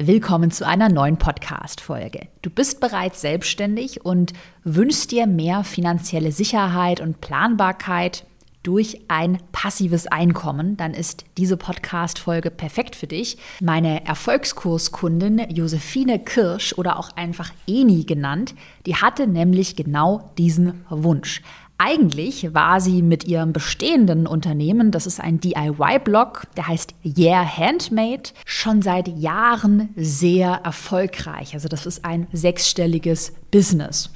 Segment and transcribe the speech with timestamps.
[0.00, 2.28] Willkommen zu einer neuen Podcast-Folge.
[2.42, 4.32] Du bist bereits selbstständig und
[4.62, 8.24] wünschst dir mehr finanzielle Sicherheit und Planbarkeit
[8.62, 13.38] durch ein passives Einkommen, dann ist diese Podcast-Folge perfekt für dich.
[13.60, 18.54] Meine Erfolgskurskundin Josephine Kirsch oder auch einfach Eni genannt,
[18.86, 21.42] die hatte nämlich genau diesen Wunsch.
[21.80, 28.30] Eigentlich war sie mit ihrem bestehenden Unternehmen, das ist ein DIY-Blog, der heißt Yeah Handmade,
[28.44, 31.54] schon seit Jahren sehr erfolgreich.
[31.54, 34.10] Also das ist ein sechsstelliges Business.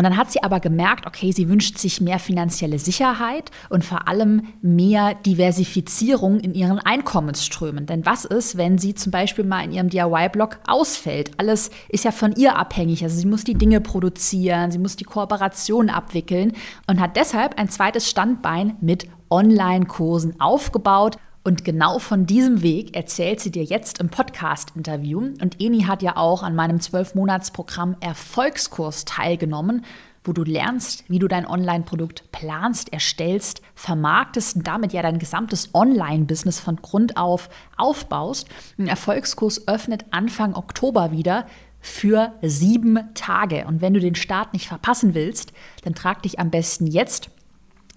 [0.00, 4.08] Und dann hat sie aber gemerkt, okay, sie wünscht sich mehr finanzielle Sicherheit und vor
[4.08, 7.84] allem mehr Diversifizierung in ihren Einkommensströmen.
[7.84, 11.32] Denn was ist, wenn sie zum Beispiel mal in ihrem DIY-Blog ausfällt?
[11.36, 13.04] Alles ist ja von ihr abhängig.
[13.04, 16.54] Also sie muss die Dinge produzieren, sie muss die Kooperation abwickeln
[16.86, 23.40] und hat deshalb ein zweites Standbein mit Online-Kursen aufgebaut und genau von diesem Weg erzählt
[23.40, 25.20] sie dir jetzt im Podcast-Interview.
[25.40, 29.86] Und Eni hat ja auch an meinem 12-Monats-Programm Erfolgskurs teilgenommen,
[30.22, 35.74] wo du lernst, wie du dein Online-Produkt planst, erstellst, vermarktest und damit ja dein gesamtes
[35.74, 38.46] Online-Business von Grund auf aufbaust.
[38.78, 41.46] Ein Erfolgskurs öffnet Anfang Oktober wieder
[41.80, 43.64] für sieben Tage.
[43.66, 45.54] Und wenn du den Start nicht verpassen willst,
[45.84, 47.30] dann trag dich am besten jetzt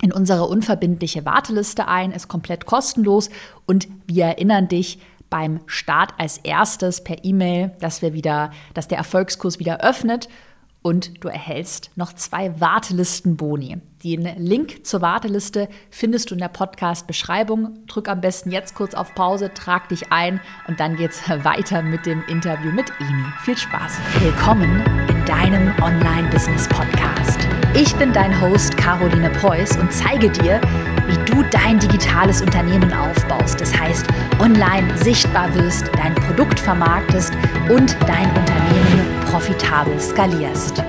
[0.01, 3.29] in unsere unverbindliche Warteliste ein, ist komplett kostenlos
[3.65, 8.99] und wir erinnern dich beim Start als erstes per E-Mail, dass wir wieder, dass der
[8.99, 10.29] Erfolgskurs wieder öffnet
[10.83, 13.77] und du erhältst noch zwei Wartelistenboni.
[14.03, 17.79] Den Link zur Warteliste findest du in der Podcast-Beschreibung.
[17.87, 22.05] Drück am besten jetzt kurz auf Pause, trag dich ein und dann geht's weiter mit
[22.05, 23.25] dem Interview mit Eni.
[23.43, 23.97] Viel Spaß.
[24.19, 27.62] Willkommen in deinem Online-Business-Podcast.
[27.75, 30.61] Ich bin dein Host Caroline Preuß und zeige dir,
[31.07, 33.59] wie du dein digitales Unternehmen aufbaust.
[33.59, 34.05] Das heißt,
[34.39, 37.33] online sichtbar wirst, dein Produkt vermarktest
[37.69, 40.83] und dein Unternehmen profitabel skalierst.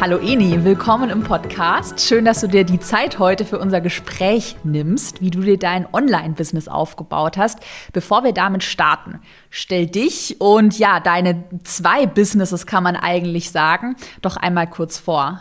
[0.00, 2.00] Hallo Eni, willkommen im Podcast.
[2.00, 5.86] Schön, dass du dir die Zeit heute für unser Gespräch nimmst, wie du dir dein
[5.92, 7.60] Online-Business aufgebaut hast.
[7.92, 13.94] Bevor wir damit starten, stell dich und ja, deine zwei Businesses kann man eigentlich sagen,
[14.22, 15.40] doch einmal kurz vor.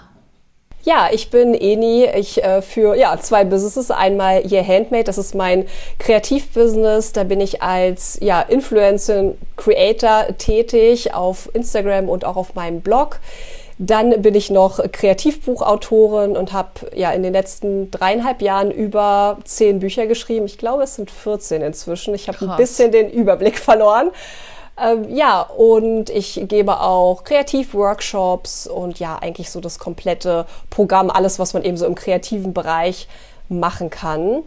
[0.83, 2.07] Ja, ich bin Eni.
[2.15, 3.91] Ich äh, für ja zwei Businesses.
[3.91, 5.67] Einmal Your Handmade, das ist mein
[5.99, 7.13] Kreativbusiness.
[7.13, 13.19] Da bin ich als ja Influencer, Creator tätig auf Instagram und auch auf meinem Blog.
[13.77, 19.79] Dann bin ich noch Kreativbuchautorin und habe ja in den letzten dreieinhalb Jahren über zehn
[19.79, 20.45] Bücher geschrieben.
[20.45, 22.13] Ich glaube, es sind 14 inzwischen.
[22.13, 24.11] Ich habe ein bisschen den Überblick verloren.
[24.81, 31.37] Ähm, ja, und ich gebe auch Kreativworkshops und ja, eigentlich so das komplette Programm, alles,
[31.37, 33.07] was man eben so im kreativen Bereich
[33.47, 34.43] machen kann.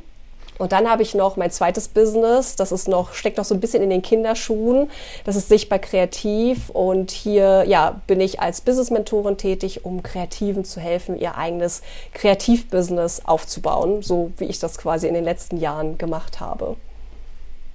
[0.57, 3.61] Und dann habe ich noch mein zweites Business, das ist noch, steckt noch so ein
[3.61, 4.89] bisschen in den Kinderschuhen.
[5.25, 10.81] Das ist sichtbar kreativ und hier, ja, bin ich als Business-Mentorin tätig, um Kreativen zu
[10.81, 16.39] helfen, ihr eigenes Kreativbusiness aufzubauen, so wie ich das quasi in den letzten Jahren gemacht
[16.39, 16.77] habe.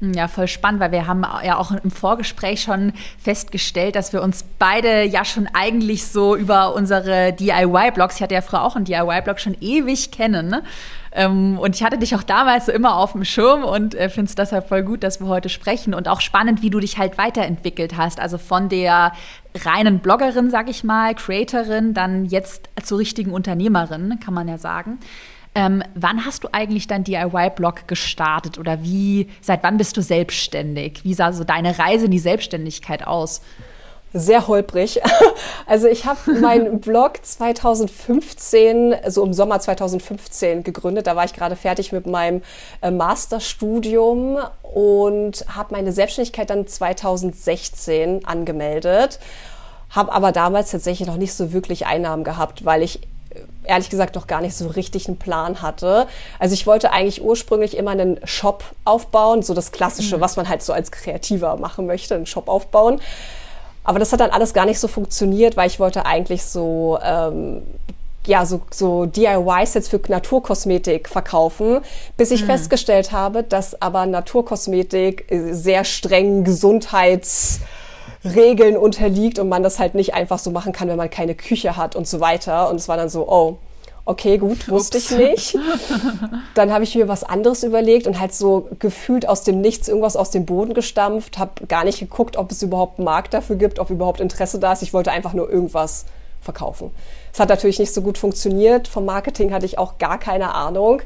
[0.02, 4.46] Ja, voll spannend, weil wir haben ja auch im Vorgespräch schon festgestellt, dass wir uns
[4.58, 9.42] beide ja schon eigentlich so über unsere DIY-Blogs, ich hatte ja früher auch einen DIY-Blog,
[9.42, 10.48] schon ewig kennen.
[10.48, 10.64] Ne?
[11.12, 14.30] Ähm, und ich hatte dich auch damals so immer auf dem Schirm und äh, finde
[14.30, 17.18] es deshalb voll gut, dass wir heute sprechen und auch spannend, wie du dich halt
[17.18, 18.22] weiterentwickelt hast.
[18.22, 19.12] Also von der
[19.66, 25.00] reinen Bloggerin, sag ich mal, Creatorin, dann jetzt zur richtigen Unternehmerin, kann man ja sagen.
[25.56, 31.04] Ähm, wann hast du eigentlich dein DIY-Blog gestartet oder wie, seit wann bist du selbstständig?
[31.04, 33.42] Wie sah so deine Reise in die Selbstständigkeit aus?
[34.14, 35.02] Sehr holprig.
[35.66, 41.06] Also ich habe meinen Blog 2015, so im Sommer 2015 gegründet.
[41.06, 42.42] Da war ich gerade fertig mit meinem
[42.82, 49.20] äh, Masterstudium und habe meine Selbstständigkeit dann 2016 angemeldet.
[49.92, 53.02] Habe aber damals tatsächlich noch nicht so wirklich Einnahmen gehabt, weil ich
[53.64, 56.08] ehrlich gesagt noch gar nicht so richtig einen Plan hatte.
[56.40, 60.22] Also ich wollte eigentlich ursprünglich immer einen Shop aufbauen, so das Klassische, mhm.
[60.22, 63.00] was man halt so als Kreativer machen möchte, einen Shop aufbauen.
[63.84, 67.62] Aber das hat dann alles gar nicht so funktioniert, weil ich wollte eigentlich so ähm,
[68.26, 71.80] ja, so, so DIY-Sets für Naturkosmetik verkaufen,
[72.18, 72.48] bis ich mhm.
[72.48, 77.60] festgestellt habe, dass aber Naturkosmetik sehr strengen Gesundheits-
[78.24, 81.78] Regeln unterliegt und man das halt nicht einfach so machen kann, wenn man keine Küche
[81.78, 82.70] hat und so weiter.
[82.70, 83.58] Und es war dann so, oh,
[84.10, 85.58] okay, gut, wusste ich nicht.
[86.56, 90.16] Dann habe ich mir was anderes überlegt und halt so gefühlt aus dem Nichts irgendwas
[90.16, 93.78] aus dem Boden gestampft, habe gar nicht geguckt, ob es überhaupt einen Markt dafür gibt,
[93.78, 94.82] ob überhaupt Interesse da ist.
[94.82, 96.06] Ich wollte einfach nur irgendwas
[96.42, 96.90] verkaufen.
[97.32, 98.88] Es hat natürlich nicht so gut funktioniert.
[98.88, 101.02] Vom Marketing hatte ich auch gar keine Ahnung.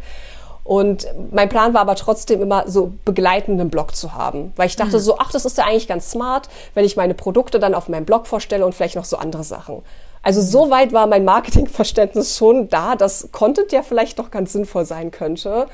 [0.63, 4.97] Und mein Plan war aber trotzdem immer so begleitenden Blog zu haben, weil ich dachte
[4.97, 5.01] mhm.
[5.01, 8.05] so, ach, das ist ja eigentlich ganz smart, wenn ich meine Produkte dann auf meinem
[8.05, 9.81] Blog vorstelle und vielleicht noch so andere Sachen.
[10.21, 10.45] Also mhm.
[10.45, 15.11] so weit war mein Marketingverständnis schon da, dass Content ja vielleicht doch ganz sinnvoll sein
[15.11, 15.67] könnte.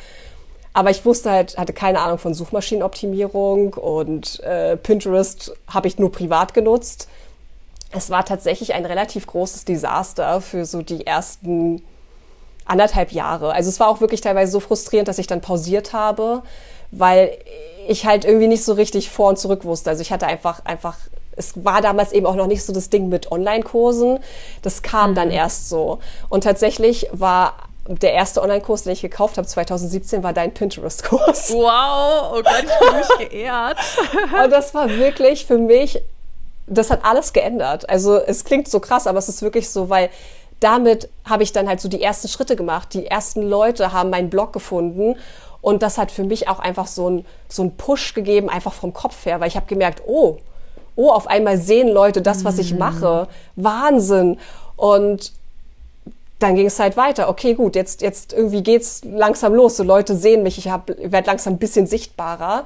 [0.73, 6.11] Aber ich wusste halt, hatte keine Ahnung von Suchmaschinenoptimierung und äh, Pinterest habe ich nur
[6.11, 7.07] privat genutzt.
[7.91, 11.81] Es war tatsächlich ein relativ großes Desaster für so die ersten
[12.69, 13.53] anderthalb Jahre.
[13.53, 16.43] Also es war auch wirklich teilweise so frustrierend, dass ich dann pausiert habe,
[16.91, 17.37] weil
[17.87, 19.89] ich halt irgendwie nicht so richtig vor und zurück wusste.
[19.89, 20.97] Also ich hatte einfach, einfach,
[21.35, 24.19] es war damals eben auch noch nicht so das Ding mit Online-Kursen.
[24.61, 25.15] Das kam mhm.
[25.15, 25.99] dann erst so.
[26.29, 27.53] Und tatsächlich war
[27.87, 31.51] der erste Online-Kurs, den ich gekauft habe 2017, war dein Pinterest-Kurs.
[31.53, 33.77] Wow, oh Gott, ich bin mich geehrt.
[34.43, 35.99] Und das war wirklich für mich,
[36.67, 37.89] das hat alles geändert.
[37.89, 40.09] Also es klingt so krass, aber es ist wirklich so, weil
[40.59, 42.93] damit habe ich dann halt so die ersten Schritte gemacht.
[42.93, 45.15] Die ersten Leute haben meinen Blog gefunden
[45.61, 48.93] und das hat für mich auch einfach so ein so ein Push gegeben, einfach vom
[48.93, 50.37] Kopf her, weil ich habe gemerkt, oh,
[50.95, 52.79] oh, auf einmal sehen Leute das, was ich mhm.
[52.79, 53.27] mache.
[53.55, 54.37] Wahnsinn.
[54.75, 55.31] Und
[56.39, 57.29] dann ging es halt weiter.
[57.29, 59.77] Okay, gut, jetzt, jetzt irgendwie geht's langsam los.
[59.77, 62.65] So Leute sehen mich, ich werde langsam ein bisschen sichtbarer.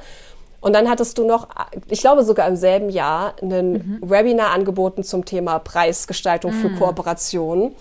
[0.64, 1.50] Und dann hattest du noch,
[1.90, 4.00] ich glaube sogar im selben Jahr, ein mhm.
[4.02, 6.62] Webinar angeboten zum Thema Preisgestaltung mhm.
[6.62, 7.76] für Kooperationen.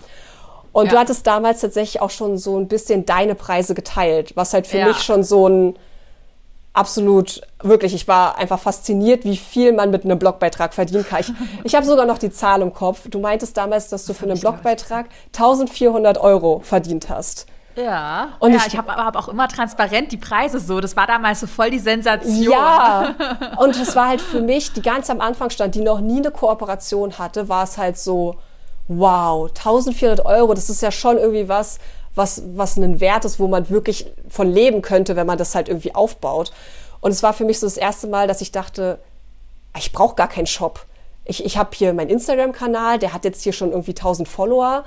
[0.73, 0.91] Und ja.
[0.91, 4.79] du hattest damals tatsächlich auch schon so ein bisschen deine Preise geteilt, was halt für
[4.79, 4.87] ja.
[4.87, 5.75] mich schon so ein
[6.73, 11.21] absolut, wirklich, ich war einfach fasziniert, wie viel man mit einem Blogbeitrag verdienen kann.
[11.21, 11.31] Ich,
[11.63, 13.07] ich habe sogar noch die Zahl im Kopf.
[13.09, 17.45] Du meintest damals, dass du für einen Blogbeitrag 1400 Euro verdient hast.
[17.75, 20.79] Ja, und ja, ich, ich habe hab auch immer transparent die Preise so.
[20.79, 22.51] Das war damals so voll die Sensation.
[22.51, 23.15] Ja,
[23.57, 26.31] und es war halt für mich, die ganz am Anfang stand, die noch nie eine
[26.31, 28.35] Kooperation hatte, war es halt so,
[28.87, 31.79] wow, 1400 Euro, das ist ja schon irgendwie was,
[32.15, 35.67] was, was einen Wert ist, wo man wirklich von leben könnte, wenn man das halt
[35.67, 36.51] irgendwie aufbaut.
[37.01, 38.99] Und es war für mich so das erste Mal, dass ich dachte,
[39.77, 40.85] ich brauche gar keinen Shop.
[41.25, 44.83] Ich, ich habe hier meinen Instagram-Kanal, der hat jetzt hier schon irgendwie 1000 Follower.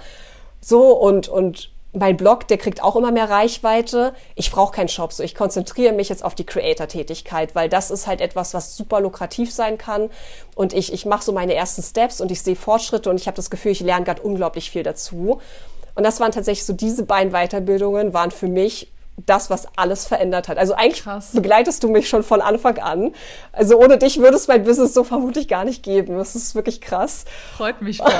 [0.61, 4.15] So und, und mein Blog, der kriegt auch immer mehr Reichweite.
[4.35, 8.07] Ich brauche keinen Shop, so ich konzentriere mich jetzt auf die Creator-Tätigkeit, weil das ist
[8.07, 10.11] halt etwas, was super lukrativ sein kann.
[10.55, 13.37] Und ich, ich mache so meine ersten Steps und ich sehe Fortschritte und ich habe
[13.37, 15.41] das Gefühl, ich lerne gerade unglaublich viel dazu.
[15.95, 18.93] Und das waren tatsächlich so diese beiden Weiterbildungen, waren für mich
[19.25, 20.59] das, was alles verändert hat.
[20.59, 21.31] Also eigentlich Krass.
[21.33, 23.15] begleitest du mich schon von Anfang an.
[23.53, 26.19] Also ohne dich würde es mein Business so vermutlich gar nicht geben.
[26.19, 27.25] Das ist wirklich krass.
[27.57, 28.11] Freut mich voll.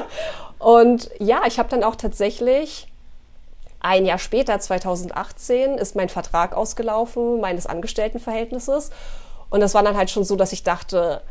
[0.58, 2.88] und ja, ich habe dann auch tatsächlich
[3.80, 8.90] ein Jahr später, 2018, ist mein Vertrag ausgelaufen, meines Angestelltenverhältnisses.
[9.50, 11.22] Und das war dann halt schon so, dass ich dachte,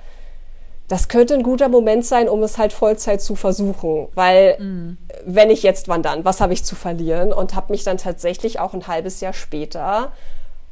[0.87, 4.07] das könnte ein guter Moment sein, um es halt Vollzeit zu versuchen.
[4.15, 4.97] Weil mm.
[5.25, 6.23] wenn ich jetzt, wann dann?
[6.23, 7.33] Was habe ich zu verlieren?
[7.33, 10.13] Und habe mich dann tatsächlich auch ein halbes Jahr später,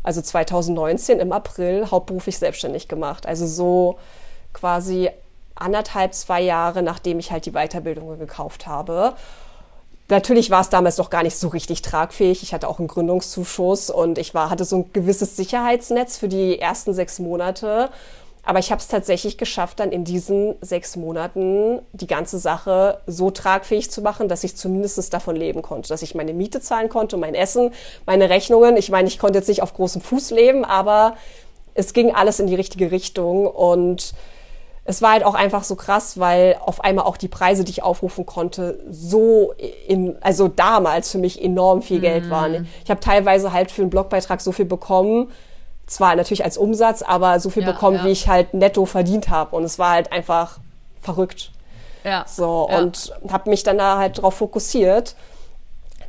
[0.03, 3.25] also 2019 im April, hauptberuflich selbstständig gemacht.
[3.25, 3.97] Also so
[4.53, 5.09] quasi
[5.55, 9.15] anderthalb, zwei Jahre, nachdem ich halt die Weiterbildung gekauft habe.
[10.07, 12.43] Natürlich war es damals noch gar nicht so richtig tragfähig.
[12.43, 16.59] Ich hatte auch einen Gründungszuschuss und ich war, hatte so ein gewisses Sicherheitsnetz für die
[16.59, 17.89] ersten sechs Monate.
[18.43, 23.31] Aber ich habe es tatsächlich geschafft, dann in diesen sechs Monaten die ganze Sache so
[23.31, 27.17] tragfähig zu machen, dass ich zumindest davon leben konnte, dass ich meine Miete zahlen konnte,
[27.17, 27.71] mein Essen,
[28.05, 28.77] meine Rechnungen.
[28.77, 31.15] Ich meine, ich konnte jetzt nicht auf großem Fuß leben, aber
[31.73, 34.13] es ging alles in die richtige Richtung und
[34.87, 37.83] es war halt auch einfach so krass, weil auf einmal auch die Preise, die ich
[37.83, 39.53] aufrufen konnte, so
[39.87, 42.29] in, also damals für mich enorm viel Geld mhm.
[42.29, 42.67] waren.
[42.83, 45.31] Ich habe teilweise halt für einen Blogbeitrag so viel bekommen,
[45.87, 48.05] zwar natürlich als Umsatz, aber so viel ja, bekommen, ja.
[48.05, 49.55] wie ich halt netto verdient habe.
[49.55, 50.59] Und es war halt einfach
[51.01, 51.51] verrückt.
[52.03, 52.23] Ja.
[52.27, 52.77] So, ja.
[52.77, 55.15] und habe mich dann da halt drauf fokussiert.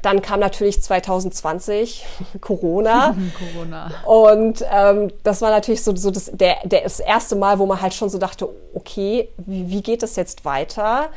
[0.07, 2.07] Dann kam natürlich 2020
[2.41, 3.17] Corona.
[3.39, 3.91] Corona.
[4.05, 7.83] Und ähm, das war natürlich so, so das, der, der, das erste Mal, wo man
[7.83, 11.09] halt schon so dachte, okay, wie, wie geht das jetzt weiter?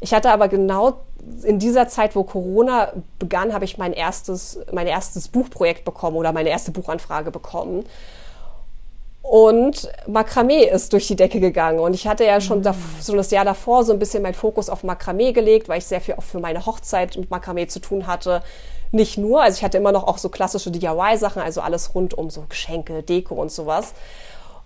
[0.00, 1.00] Ich hatte aber genau
[1.42, 6.32] in dieser Zeit, wo Corona begann, habe ich mein erstes, mein erstes Buchprojekt bekommen oder
[6.32, 7.84] meine erste Buchanfrage bekommen.
[9.30, 11.78] Und Makramee ist durch die Decke gegangen.
[11.78, 12.74] Und ich hatte ja schon mhm.
[12.98, 16.00] so das Jahr davor so ein bisschen meinen Fokus auf Makramee gelegt, weil ich sehr
[16.00, 18.42] viel auch für meine Hochzeit mit Makramee zu tun hatte.
[18.90, 22.28] Nicht nur, also ich hatte immer noch auch so klassische DIY-Sachen, also alles rund um
[22.28, 23.94] so Geschenke, Deko und sowas.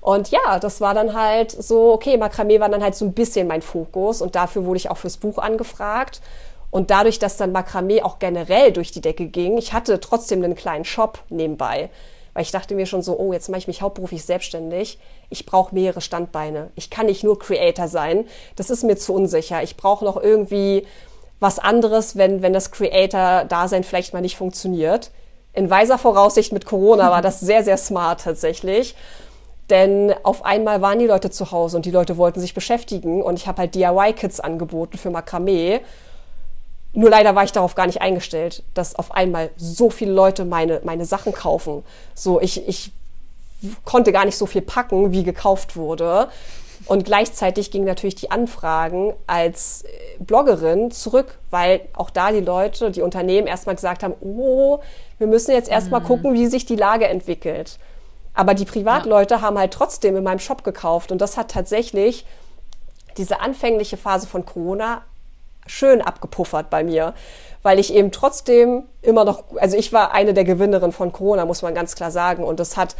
[0.00, 3.46] Und ja, das war dann halt so, okay, Makramee war dann halt so ein bisschen
[3.46, 6.22] mein Fokus und dafür wurde ich auch fürs Buch angefragt.
[6.70, 10.54] Und dadurch, dass dann Makramee auch generell durch die Decke ging, ich hatte trotzdem einen
[10.54, 11.90] kleinen Shop nebenbei.
[12.34, 14.98] Weil ich dachte mir schon so, oh, jetzt mache ich mich hauptberuflich selbstständig.
[15.30, 16.70] Ich brauche mehrere Standbeine.
[16.74, 18.26] Ich kann nicht nur Creator sein.
[18.56, 19.62] Das ist mir zu unsicher.
[19.62, 20.86] Ich brauche noch irgendwie
[21.40, 25.10] was anderes, wenn, wenn das Creator-Dasein vielleicht mal nicht funktioniert.
[25.52, 28.96] in weiser Voraussicht mit Corona war das sehr, sehr smart tatsächlich.
[29.70, 33.38] Denn auf einmal waren die Leute zu Hause und die Leute wollten sich beschäftigen und
[33.38, 35.80] ich habe halt DIY-Kits angeboten für Makramee.
[36.94, 40.80] Nur leider war ich darauf gar nicht eingestellt, dass auf einmal so viele Leute meine,
[40.84, 41.84] meine Sachen kaufen.
[42.14, 42.92] So, ich, ich
[43.84, 46.28] konnte gar nicht so viel packen, wie gekauft wurde.
[46.86, 49.84] Und gleichzeitig gingen natürlich die Anfragen als
[50.18, 54.80] Bloggerin zurück, weil auch da die Leute, die Unternehmen erstmal gesagt haben, oh,
[55.18, 56.06] wir müssen jetzt erstmal mhm.
[56.06, 57.78] gucken, wie sich die Lage entwickelt.
[58.34, 59.40] Aber die Privatleute ja.
[59.40, 61.10] haben halt trotzdem in meinem Shop gekauft.
[61.10, 62.26] Und das hat tatsächlich
[63.16, 65.02] diese anfängliche Phase von Corona
[65.66, 67.14] schön abgepuffert bei mir,
[67.62, 71.62] weil ich eben trotzdem immer noch, also ich war eine der Gewinnerinnen von Corona, muss
[71.62, 72.44] man ganz klar sagen.
[72.44, 72.96] Und das hat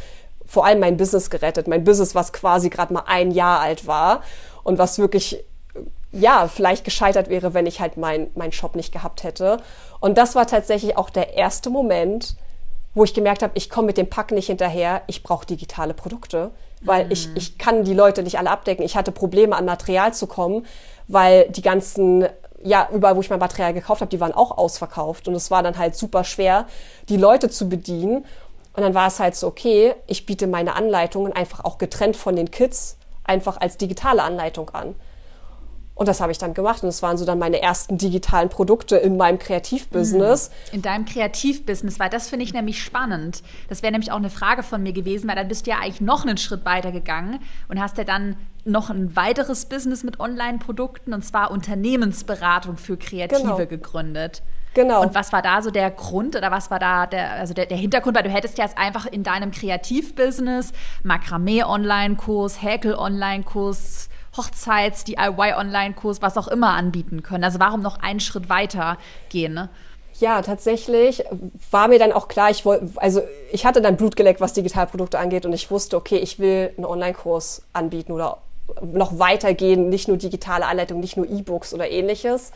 [0.47, 1.69] vor allem mein Business gerettet.
[1.69, 4.23] Mein Business, was quasi gerade mal ein Jahr alt war
[4.63, 5.45] und was wirklich
[6.15, 9.59] ja, vielleicht gescheitert wäre, wenn ich halt mein, mein Shop nicht gehabt hätte.
[10.01, 12.37] Und das war tatsächlich auch der erste Moment,
[12.95, 16.53] wo ich gemerkt habe, ich komme mit dem Pack nicht hinterher, ich brauche digitale Produkte,
[16.83, 17.11] weil mhm.
[17.11, 18.85] ich, ich kann die Leute nicht alle abdecken.
[18.85, 20.65] Ich hatte Probleme, an Material zu kommen,
[21.09, 22.29] weil die ganzen,
[22.65, 25.29] ja, überall, wo ich mein Material gekauft habe, die waren auch ausverkauft.
[25.29, 26.67] Und es war dann halt super schwer,
[27.09, 28.25] die Leute zu bedienen.
[28.73, 32.35] Und dann war es halt so, okay, ich biete meine Anleitungen einfach auch getrennt von
[32.35, 34.97] den Kits einfach als digitale Anleitung an.
[35.95, 38.97] Und das habe ich dann gemacht und das waren so dann meine ersten digitalen Produkte
[38.97, 40.51] in meinem Kreativbusiness.
[40.73, 43.43] In deinem Kreativbusiness, weil das finde ich nämlich spannend.
[43.69, 46.01] Das wäre nämlich auch eine Frage von mir gewesen, weil dann bist du ja eigentlich
[46.01, 51.15] noch einen Schritt weiter gegangen und hast ja dann noch ein weiteres Business mit Online-Produkten
[51.15, 53.67] und zwar Unternehmensberatung für Kreative genau.
[53.67, 54.43] gegründet.
[54.75, 55.03] Genau.
[55.03, 57.77] Und was war da so der Grund oder was war da der, also der, der
[57.77, 58.17] Hintergrund?
[58.17, 60.73] Weil du hättest ja jetzt einfach in deinem Kreativbusiness
[61.05, 67.45] Makramee-Online-Kurs, Häkel-Online-Kurs, Hochzeits-, DIY-Online-Kurs, was auch immer anbieten können.
[67.45, 68.99] Also warum noch einen Schritt weiter
[69.29, 69.55] gehen?
[69.55, 69.69] Ne?
[70.21, 71.25] Ja, tatsächlich
[71.71, 73.23] war mir dann auch klar, ich wollte, also
[73.53, 76.87] ich hatte dann Blut geleckt, was Digitalprodukte angeht und ich wusste, okay, ich will einen
[76.87, 78.39] Online-Kurs anbieten oder
[78.81, 82.53] noch weitergehen, nicht nur digitale Anleitung, nicht nur E-Books oder ähnliches.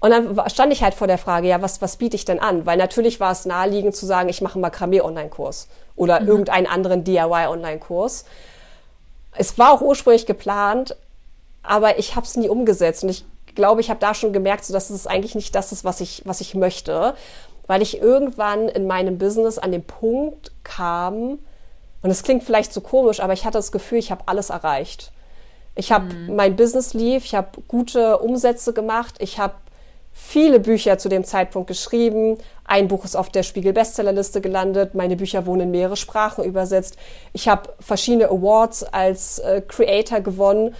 [0.00, 2.64] Und dann stand ich halt vor der Frage, ja, was, was biete ich denn an?
[2.64, 6.28] Weil natürlich war es naheliegend zu sagen, ich mache einen Makramee-Online-Kurs oder mhm.
[6.28, 8.24] irgendeinen anderen DIY-Online-Kurs.
[9.40, 10.94] Es war auch ursprünglich geplant,
[11.62, 13.04] aber ich habe es nie umgesetzt.
[13.04, 15.82] Und ich glaube, ich habe da schon gemerkt, so, dass es eigentlich nicht das ist,
[15.82, 17.14] was ich, was ich möchte.
[17.66, 21.38] Weil ich irgendwann in meinem Business an den Punkt kam,
[22.02, 25.10] und es klingt vielleicht so komisch, aber ich hatte das Gefühl, ich habe alles erreicht.
[25.74, 26.36] Ich habe mhm.
[26.36, 29.54] mein Business lief, ich habe gute Umsätze gemacht, ich habe
[30.22, 32.38] viele Bücher zu dem Zeitpunkt geschrieben.
[32.64, 34.94] Ein Buch ist auf der Spiegel Bestsellerliste gelandet.
[34.94, 36.96] Meine Bücher wurden in mehrere Sprachen übersetzt.
[37.32, 40.74] Ich habe verschiedene Awards als äh, Creator gewonnen.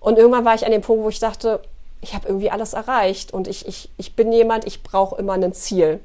[0.00, 1.60] Und irgendwann war ich an dem Punkt, wo ich dachte,
[2.02, 5.52] ich habe irgendwie alles erreicht und ich, ich, ich bin jemand, ich brauche immer ein
[5.52, 6.00] Ziel.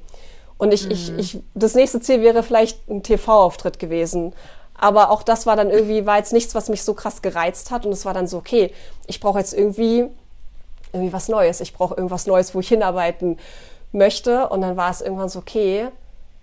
[0.58, 0.92] Und ich, mhm.
[0.92, 4.34] ich, ich, das nächste Ziel wäre vielleicht ein TV-Auftritt gewesen.
[4.78, 7.86] Aber auch das war dann irgendwie, war jetzt nichts, was mich so krass gereizt hat.
[7.86, 8.72] Und es war dann so, okay,
[9.08, 10.08] ich brauche jetzt irgendwie
[10.96, 11.62] irgendwie was Neues.
[11.62, 13.38] Ich brauche irgendwas Neues, wo ich hinarbeiten
[13.92, 14.50] möchte.
[14.50, 15.90] Und dann war es irgendwann so, okay,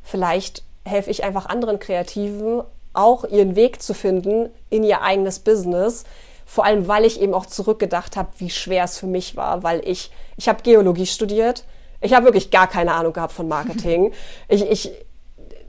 [0.02, 6.04] vielleicht helfe ich einfach anderen Kreativen auch ihren Weg zu finden in ihr eigenes Business.
[6.44, 9.80] Vor allem, weil ich eben auch zurückgedacht habe, wie schwer es für mich war, weil
[9.88, 11.64] ich, ich habe Geologie studiert.
[12.00, 14.12] Ich habe wirklich gar keine Ahnung gehabt von Marketing.
[14.48, 14.92] ich, ich,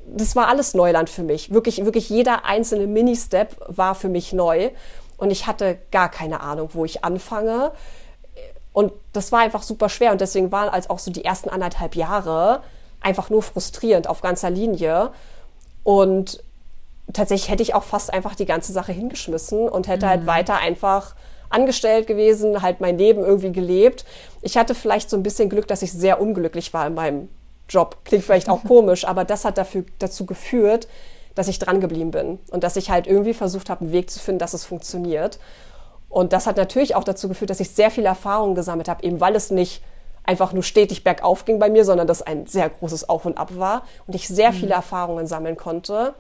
[0.06, 1.54] das war alles Neuland für mich.
[1.54, 4.72] Wirklich, wirklich jeder einzelne Mini-Step war für mich neu.
[5.18, 7.72] Und ich hatte gar keine Ahnung, wo ich anfange.
[8.74, 11.96] Und das war einfach super schwer und deswegen waren als auch so die ersten anderthalb
[11.96, 12.62] Jahre
[13.02, 15.12] einfach nur frustrierend auf ganzer Linie.
[15.84, 16.44] Und
[17.12, 20.28] tatsächlich hätte ich auch fast einfach die ganze Sache hingeschmissen und hätte halt mhm.
[20.28, 21.16] halt weiter einfach
[21.50, 24.06] angestellt gewesen, halt mein Leben irgendwie gelebt.
[24.42, 27.30] Ich hatte vielleicht so ein bisschen Glück, dass ich sehr unglücklich war in meinem
[27.70, 27.98] Job.
[28.06, 30.88] Klingt vielleicht auch komisch, aber das hat dafür, dazu geführt,
[31.36, 34.20] dass ich dran geblieben bin und dass ich halt irgendwie versucht habe, einen Weg zu
[34.20, 35.40] finden, dass es funktioniert.
[36.14, 39.20] Und das hat natürlich auch dazu geführt, dass ich sehr viel Erfahrung gesammelt habe, eben
[39.20, 39.82] weil es nicht
[40.24, 43.58] einfach nur stetig bergauf ging bei mir, sondern dass ein sehr großes Auf und Ab
[43.58, 44.56] war und ich sehr mhm.
[44.56, 46.14] viele Erfahrungen sammeln konnte.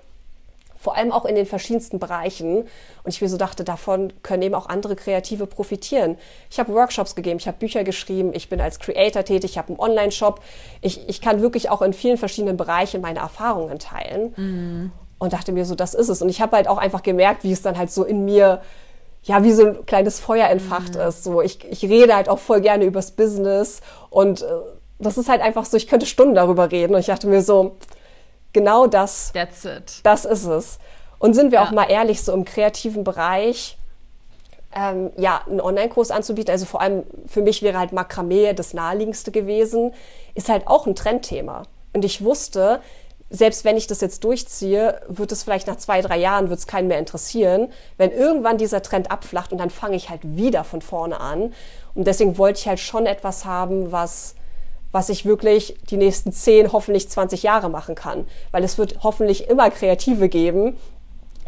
[0.80, 2.64] Vor allem auch in den verschiedensten Bereichen.
[3.04, 6.18] Und ich mir so dachte, davon können eben auch andere Kreative profitieren.
[6.50, 9.70] Ich habe Workshops gegeben, ich habe Bücher geschrieben, ich bin als Creator tätig, ich habe
[9.70, 10.42] einen Online-Shop.
[10.82, 14.34] Ich, ich kann wirklich auch in vielen verschiedenen Bereichen meine Erfahrungen teilen.
[14.38, 14.92] Mhm.
[15.20, 16.24] Und dachte mir so, das ist es.
[16.24, 18.64] Und ich habe halt auch einfach gemerkt, wie es dann halt so in mir
[19.24, 21.01] ja, wie so ein kleines Feuer entfacht mhm.
[21.01, 21.24] ist.
[21.24, 24.46] So, ich, ich rede halt auch voll gerne übers Business und äh,
[25.00, 27.77] das ist halt einfach so, ich könnte Stunden darüber reden und ich dachte mir so,
[28.53, 30.00] genau das, That's it.
[30.03, 30.80] das ist es.
[31.20, 31.65] Und sind wir ja.
[31.65, 33.77] auch mal ehrlich, so im kreativen Bereich,
[34.75, 39.32] ähm, ja, einen Online-Kurs anzubieten, also vor allem für mich wäre halt Makramee das naheliegendste
[39.32, 39.94] gewesen,
[40.36, 41.63] ist halt auch ein Trendthema.
[41.94, 42.82] Und ich wusste,
[43.36, 46.68] selbst wenn ich das jetzt durchziehe, wird es vielleicht nach zwei, drei Jahren, wird es
[46.68, 47.70] keinen mehr interessieren.
[47.98, 51.52] Wenn irgendwann dieser Trend abflacht und dann fange ich halt wieder von vorne an.
[51.96, 54.36] Und deswegen wollte ich halt schon etwas haben, was,
[54.92, 58.28] was ich wirklich die nächsten zehn, hoffentlich 20 Jahre machen kann.
[58.52, 60.78] Weil es wird hoffentlich immer Kreative geben,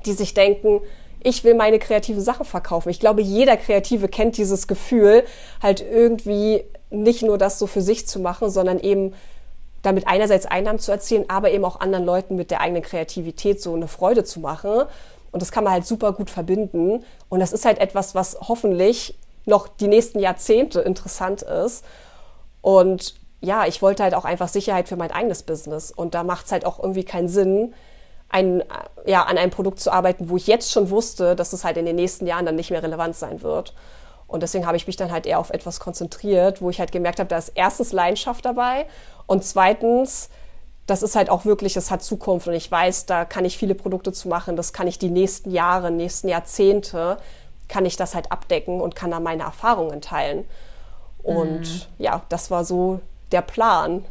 [0.07, 0.81] die sich denken,
[1.21, 2.89] ich will meine kreativen Sachen verkaufen.
[2.89, 5.23] Ich glaube, jeder Kreative kennt dieses Gefühl,
[5.61, 9.13] halt irgendwie nicht nur das so für sich zu machen, sondern eben
[9.85, 13.73] damit einerseits Einnahmen zu erzielen, aber eben auch anderen Leuten mit der eigenen Kreativität so
[13.73, 14.83] eine Freude zu machen.
[15.31, 17.03] Und das kann man halt super gut verbinden.
[17.29, 19.15] Und das ist halt etwas, was hoffentlich
[19.45, 21.85] noch die nächsten Jahrzehnte interessant ist.
[22.61, 25.91] Und ja, ich wollte halt auch einfach Sicherheit für mein eigenes Business.
[25.91, 27.73] Und da macht es halt auch irgendwie keinen Sinn,
[28.29, 28.63] ein,
[29.05, 31.85] ja, an einem Produkt zu arbeiten, wo ich jetzt schon wusste, dass es halt in
[31.85, 33.73] den nächsten Jahren dann nicht mehr relevant sein wird.
[34.27, 37.19] Und deswegen habe ich mich dann halt eher auf etwas konzentriert, wo ich halt gemerkt
[37.19, 38.87] habe, da ist erstens Leidenschaft dabei
[39.27, 40.29] und zweitens,
[40.87, 43.75] das ist halt auch wirklich, es hat Zukunft und ich weiß, da kann ich viele
[43.75, 47.17] Produkte zu machen, das kann ich die nächsten Jahre, nächsten Jahrzehnte,
[47.67, 50.45] kann ich das halt abdecken und kann da meine Erfahrungen teilen.
[51.23, 51.81] Und mhm.
[51.97, 52.99] ja, das war so
[53.31, 54.05] der Plan.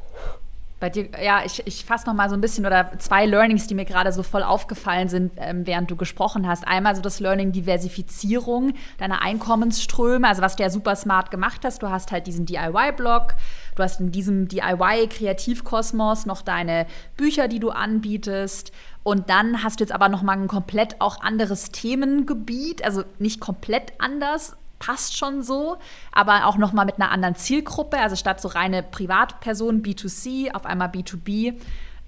[0.84, 3.74] Bei dir, ja, ich, ich fasse noch mal so ein bisschen oder zwei Learnings, die
[3.74, 6.68] mir gerade so voll aufgefallen sind, ähm, während du gesprochen hast.
[6.68, 11.82] Einmal so das Learning Diversifizierung deiner Einkommensströme, also was du ja super smart gemacht hast.
[11.82, 13.34] Du hast halt diesen DIY-Blog,
[13.76, 16.84] du hast in diesem DIY-Kreativkosmos noch deine
[17.16, 18.70] Bücher, die du anbietest.
[19.02, 23.40] Und dann hast du jetzt aber noch mal ein komplett auch anderes Themengebiet, also nicht
[23.40, 25.76] komplett anders, passt schon so,
[26.12, 30.66] aber auch noch mal mit einer anderen Zielgruppe, also statt so reine Privatpersonen B2C auf
[30.66, 31.54] einmal B2B.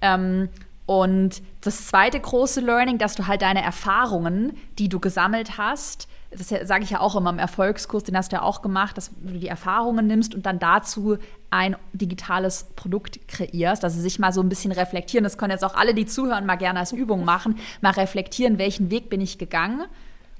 [0.01, 0.49] Ähm,
[0.85, 6.49] und das zweite große Learning, dass du halt deine Erfahrungen, die du gesammelt hast, das
[6.49, 9.39] sage ich ja auch immer im Erfolgskurs, den hast du ja auch gemacht, dass du
[9.39, 11.17] die Erfahrungen nimmst und dann dazu
[11.49, 15.23] ein digitales Produkt kreierst, dass sie sich mal so ein bisschen reflektieren.
[15.23, 18.91] Das können jetzt auch alle, die zuhören, mal gerne als Übung machen, mal reflektieren, welchen
[18.91, 19.85] Weg bin ich gegangen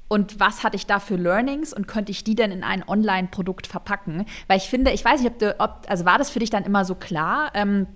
[0.07, 3.67] und was hatte ich da für Learnings und könnte ich die denn in ein Online-Produkt
[3.67, 4.25] verpacken?
[4.47, 6.63] Weil ich finde, ich weiß nicht, ob, du, ob also war das für dich dann
[6.63, 7.51] immer so klar?
[7.53, 7.87] Ähm,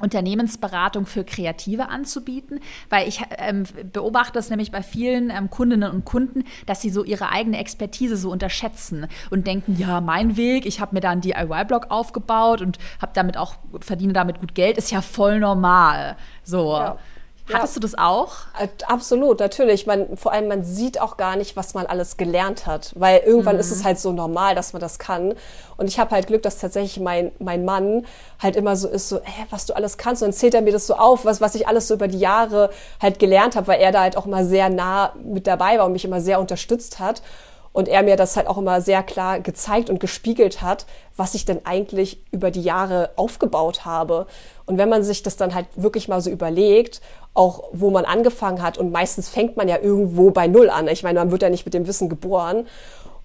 [0.00, 2.58] Unternehmensberatung für Kreative anzubieten,
[2.90, 7.04] weil ich ähm, beobachte es nämlich bei vielen ähm, Kundinnen und Kunden, dass sie so
[7.04, 11.20] ihre eigene Expertise so unterschätzen und denken, ja, mein Weg, ich habe mir da einen
[11.20, 16.16] DIY-Blog aufgebaut und habe damit auch verdiene damit gut Geld, ist ja voll normal.
[16.42, 16.72] So.
[16.72, 16.98] Ja.
[17.52, 17.80] Hattest ja.
[17.80, 18.32] du das auch?
[18.58, 19.86] Äh, absolut, natürlich.
[19.86, 23.56] Man, vor allem, man sieht auch gar nicht, was man alles gelernt hat, weil irgendwann
[23.56, 23.60] mhm.
[23.60, 23.84] ist es mhm.
[23.84, 25.34] halt so normal, dass man das kann.
[25.76, 28.06] Und ich habe halt Glück, dass tatsächlich mein, mein Mann
[28.42, 30.22] halt immer so ist, so, hä, was du alles kannst.
[30.22, 32.18] Und dann zählt er mir das so auf, was, was ich alles so über die
[32.18, 35.86] Jahre halt gelernt habe, weil er da halt auch immer sehr nah mit dabei war
[35.86, 37.20] und mich immer sehr unterstützt hat
[37.74, 41.44] und er mir das halt auch immer sehr klar gezeigt und gespiegelt hat, was ich
[41.44, 44.28] denn eigentlich über die Jahre aufgebaut habe.
[44.64, 47.02] Und wenn man sich das dann halt wirklich mal so überlegt,
[47.34, 50.86] auch wo man angefangen hat, und meistens fängt man ja irgendwo bei Null an.
[50.86, 52.68] Ich meine, man wird ja nicht mit dem Wissen geboren.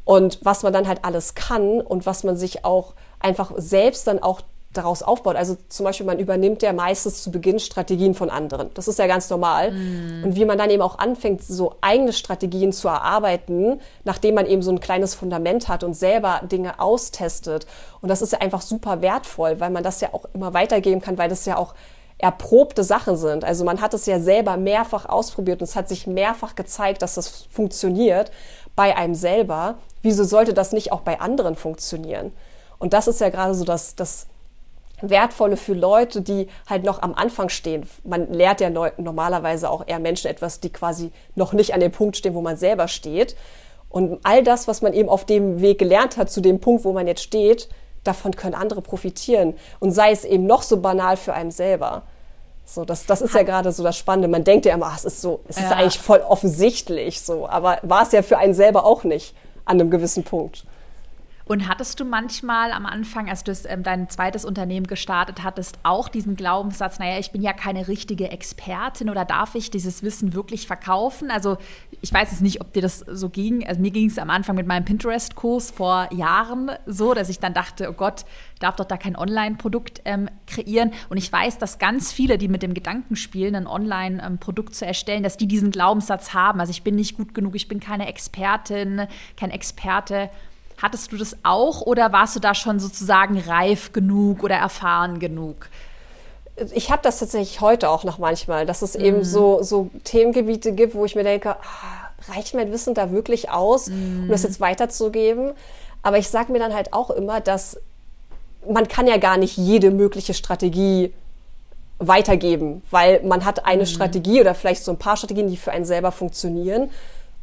[0.03, 4.17] Und was man dann halt alles kann und was man sich auch einfach selbst dann
[4.17, 4.41] auch
[4.73, 5.35] daraus aufbaut.
[5.35, 8.69] Also zum Beispiel, man übernimmt ja meistens zu Beginn Strategien von anderen.
[8.75, 9.71] Das ist ja ganz normal.
[9.71, 10.23] Mm.
[10.23, 14.61] Und wie man dann eben auch anfängt, so eigene Strategien zu erarbeiten, nachdem man eben
[14.61, 17.65] so ein kleines Fundament hat und selber Dinge austestet.
[18.01, 21.17] Und das ist ja einfach super wertvoll, weil man das ja auch immer weitergeben kann,
[21.17, 21.73] weil das ja auch
[22.19, 23.43] erprobte Sachen sind.
[23.43, 27.15] Also man hat es ja selber mehrfach ausprobiert und es hat sich mehrfach gezeigt, dass
[27.15, 28.29] das funktioniert
[28.75, 29.75] bei einem selber.
[30.03, 32.33] Wieso sollte das nicht auch bei anderen funktionieren?
[32.77, 34.27] Und das ist ja gerade so das, das
[35.01, 37.87] Wertvolle für Leute, die halt noch am Anfang stehen.
[38.03, 42.17] Man lehrt ja normalerweise auch eher Menschen etwas, die quasi noch nicht an dem Punkt
[42.17, 43.35] stehen, wo man selber steht.
[43.89, 46.93] Und all das, was man eben auf dem Weg gelernt hat, zu dem Punkt, wo
[46.93, 47.69] man jetzt steht,
[48.03, 49.55] davon können andere profitieren.
[49.79, 52.03] Und sei es eben noch so banal für einen selber.
[52.65, 54.27] So, das, das ist ja gerade so das Spannende.
[54.27, 55.63] Man denkt ja immer, ach, es ist so, es ja.
[55.63, 57.47] ist eigentlich voll offensichtlich so.
[57.47, 59.33] Aber war es ja für einen selber auch nicht
[59.65, 60.65] an einem gewissen Punkt.
[61.49, 66.07] Und hattest du manchmal am Anfang, als du ähm, dein zweites Unternehmen gestartet hattest, auch
[66.07, 70.67] diesen Glaubenssatz, naja, ich bin ja keine richtige Expertin oder darf ich dieses Wissen wirklich
[70.67, 71.31] verkaufen?
[71.31, 71.57] Also
[72.01, 73.65] ich weiß jetzt nicht, ob dir das so ging.
[73.65, 77.55] Also mir ging es am Anfang mit meinem Pinterest-Kurs vor Jahren so, dass ich dann
[77.55, 78.25] dachte, oh Gott,
[78.59, 80.91] darf doch da kein Online-Produkt ähm, kreieren.
[81.09, 85.23] Und ich weiß, dass ganz viele, die mit dem Gedanken spielen, ein Online-Produkt zu erstellen,
[85.23, 86.59] dass die diesen Glaubenssatz haben.
[86.59, 90.29] Also ich bin nicht gut genug, ich bin keine Expertin, kein Experte.
[90.81, 95.69] Hattest du das auch oder warst du da schon sozusagen reif genug oder erfahren genug?
[96.73, 99.03] Ich habe das tatsächlich heute auch noch manchmal, dass es mhm.
[99.03, 103.49] eben so, so Themengebiete gibt, wo ich mir denke, ah, reicht mein Wissen da wirklich
[103.49, 104.23] aus, mhm.
[104.23, 105.51] um das jetzt weiterzugeben?
[106.01, 107.77] Aber ich sage mir dann halt auch immer, dass
[108.69, 111.13] man kann ja gar nicht jede mögliche Strategie
[111.97, 113.87] weitergeben, weil man hat eine mhm.
[113.87, 116.89] Strategie oder vielleicht so ein paar Strategien, die für einen selber funktionieren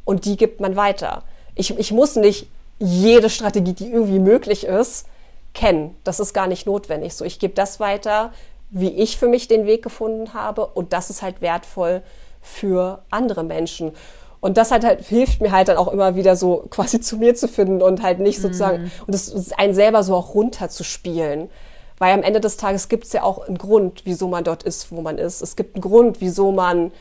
[0.05, 1.23] und die gibt man weiter.
[1.55, 5.07] Ich, ich muss nicht jede Strategie, die irgendwie möglich ist,
[5.55, 5.97] kennen.
[6.05, 7.15] Das ist gar nicht notwendig.
[7.15, 8.33] So, ich gebe das weiter,
[8.71, 12.03] wie ich für mich den Weg gefunden habe und das ist halt wertvoll
[12.43, 13.93] für andere Menschen.
[14.41, 17.35] Und das halt, halt hilft mir halt dann auch immer wieder so quasi zu mir
[17.35, 18.91] zu finden und halt nicht sozusagen, mm.
[19.07, 21.49] und das einen selber so auch runterzuspielen.
[21.99, 24.93] Weil am Ende des Tages gibt es ja auch einen Grund, wieso man dort ist,
[24.93, 25.41] wo man ist.
[25.41, 26.93] Es gibt einen Grund, wieso man,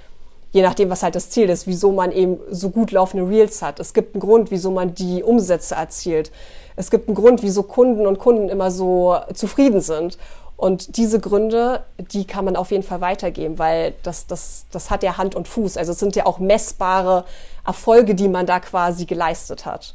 [0.56, 3.82] je nachdem, was halt das Ziel ist, wieso man eben so gut laufende Reels hat.
[3.82, 6.32] Es gibt einen Grund, wieso man die Umsätze erzielt.
[6.78, 10.18] Es gibt einen Grund, wieso Kunden und Kunden immer so zufrieden sind.
[10.56, 15.04] Und diese Gründe, die kann man auf jeden Fall weitergeben, weil das, das, das hat
[15.04, 15.76] ja Hand und Fuß.
[15.76, 17.26] Also es sind ja auch messbare
[17.66, 19.94] Erfolge, die man da quasi geleistet hat.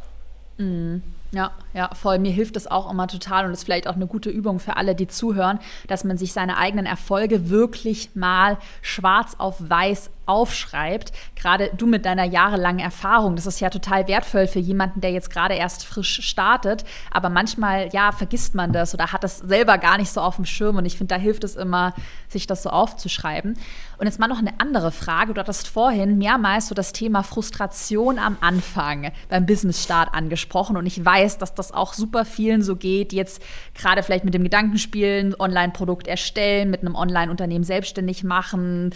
[0.58, 1.02] Mhm.
[1.32, 2.18] Ja, ja, voll.
[2.18, 4.96] Mir hilft es auch immer total und ist vielleicht auch eine gute Übung für alle,
[4.96, 11.12] die zuhören, dass man sich seine eigenen Erfolge wirklich mal schwarz auf weiß aufschreibt.
[11.34, 15.30] Gerade du mit deiner jahrelangen Erfahrung, das ist ja total wertvoll für jemanden, der jetzt
[15.30, 16.84] gerade erst frisch startet.
[17.10, 20.44] Aber manchmal, ja, vergisst man das oder hat das selber gar nicht so auf dem
[20.44, 20.76] Schirm.
[20.76, 21.94] Und ich finde, da hilft es immer,
[22.28, 23.58] sich das so aufzuschreiben.
[23.98, 25.34] Und jetzt mal noch eine andere Frage.
[25.34, 30.76] Du hattest vorhin mehrmals so das Thema Frustration am Anfang beim Business-Start angesprochen.
[30.76, 33.42] Und ich weiß, dass das auch super vielen so geht, die jetzt
[33.74, 38.94] gerade vielleicht mit dem Gedankenspielen, Online-Produkt erstellen, mit einem Online-Unternehmen selbstständig machen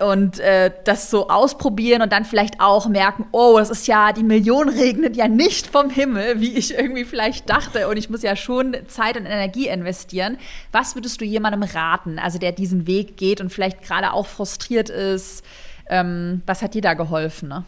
[0.00, 4.22] und äh, das so ausprobieren und dann vielleicht auch merken, oh, das ist ja, die
[4.22, 8.36] Million regnet ja nicht vom Himmel, wie ich irgendwie vielleicht dachte und ich muss ja
[8.36, 10.38] schon Zeit und Energie investieren.
[10.70, 14.90] Was würdest du jemandem raten, also der diesen Weg geht und vielleicht gerade auch frustriert
[14.90, 15.42] ist?
[15.88, 17.48] Ähm, was hat dir da geholfen?
[17.48, 17.64] Ne?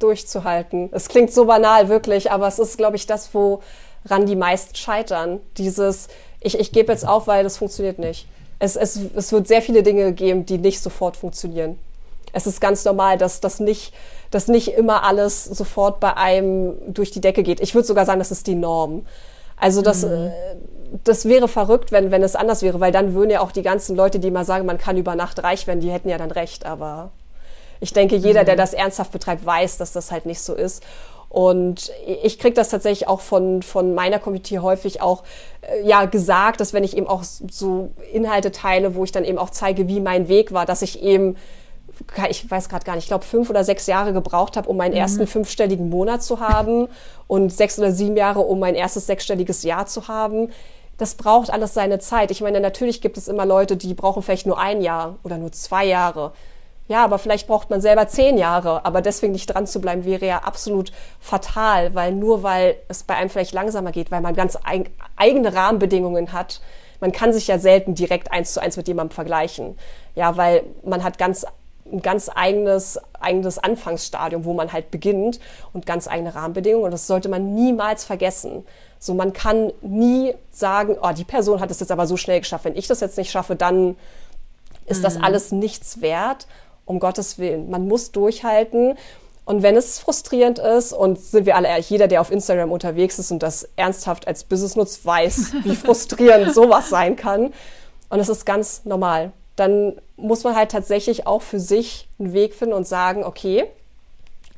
[0.00, 0.88] Durchzuhalten.
[0.90, 5.38] Es klingt so banal, wirklich, aber es ist, glaube ich, das, woran die meisten scheitern.
[5.58, 6.08] Dieses,
[6.40, 8.26] ich, ich gebe jetzt auf, weil das funktioniert nicht
[8.62, 11.80] es, es, es wird sehr viele Dinge geben, die nicht sofort funktionieren.
[12.32, 13.92] Es ist ganz normal, dass das nicht,
[14.30, 17.60] dass nicht immer alles sofort bei einem durch die Decke geht.
[17.60, 19.04] Ich würde sogar sagen, das ist die Norm.
[19.56, 20.12] Also das, mhm.
[20.12, 20.30] Äh,
[21.02, 23.96] das wäre verrückt, wenn, wenn es anders wäre, weil dann würden ja auch die ganzen
[23.96, 26.64] Leute, die mal sagen, man kann über Nacht reich werden, die hätten ja dann recht.
[26.64, 27.10] Aber
[27.80, 28.46] ich denke, jeder, mhm.
[28.46, 30.84] der das ernsthaft betreibt, weiß, dass das halt nicht so ist.
[31.32, 31.90] Und
[32.22, 35.22] ich kriege das tatsächlich auch von, von meiner Community häufig auch
[35.62, 39.38] äh, ja gesagt, dass wenn ich eben auch so Inhalte teile, wo ich dann eben
[39.38, 41.36] auch zeige, wie mein Weg war, dass ich eben
[42.28, 44.92] ich weiß gerade gar nicht, ich glaube fünf oder sechs Jahre gebraucht habe, um meinen
[44.92, 44.98] mhm.
[44.98, 46.88] ersten fünfstelligen Monat zu haben
[47.28, 50.50] und sechs oder sieben Jahre, um mein erstes sechsstelliges Jahr zu haben.
[50.98, 52.30] Das braucht alles seine Zeit.
[52.30, 55.52] Ich meine, natürlich gibt es immer Leute, die brauchen vielleicht nur ein Jahr oder nur
[55.52, 56.32] zwei Jahre.
[56.92, 60.26] Ja, aber vielleicht braucht man selber zehn Jahre, aber deswegen nicht dran zu bleiben, wäre
[60.26, 64.58] ja absolut fatal, weil nur weil es bei einem vielleicht langsamer geht, weil man ganz
[64.62, 66.60] eig eigene Rahmenbedingungen hat,
[67.00, 69.78] man kann sich ja selten direkt eins zu eins mit jemandem vergleichen.
[70.14, 71.46] Ja, weil man hat ganz
[71.90, 75.40] ein ganz eigenes, eigenes Anfangsstadium, wo man halt beginnt
[75.72, 76.84] und ganz eigene Rahmenbedingungen.
[76.84, 78.66] Und das sollte man niemals vergessen.
[78.98, 82.66] So, man kann nie sagen, oh, die Person hat es jetzt aber so schnell geschafft.
[82.66, 83.96] Wenn ich das jetzt nicht schaffe, dann
[84.84, 85.02] ist mhm.
[85.04, 86.46] das alles nichts wert
[86.84, 87.70] um Gottes Willen.
[87.70, 88.96] Man muss durchhalten.
[89.44, 93.18] Und wenn es frustrierend ist, und sind wir alle ehrlich, jeder, der auf Instagram unterwegs
[93.18, 97.52] ist und das ernsthaft als Business nutzt, weiß, wie frustrierend sowas sein kann.
[98.08, 99.32] Und es ist ganz normal.
[99.56, 103.64] Dann muss man halt tatsächlich auch für sich einen Weg finden und sagen, okay,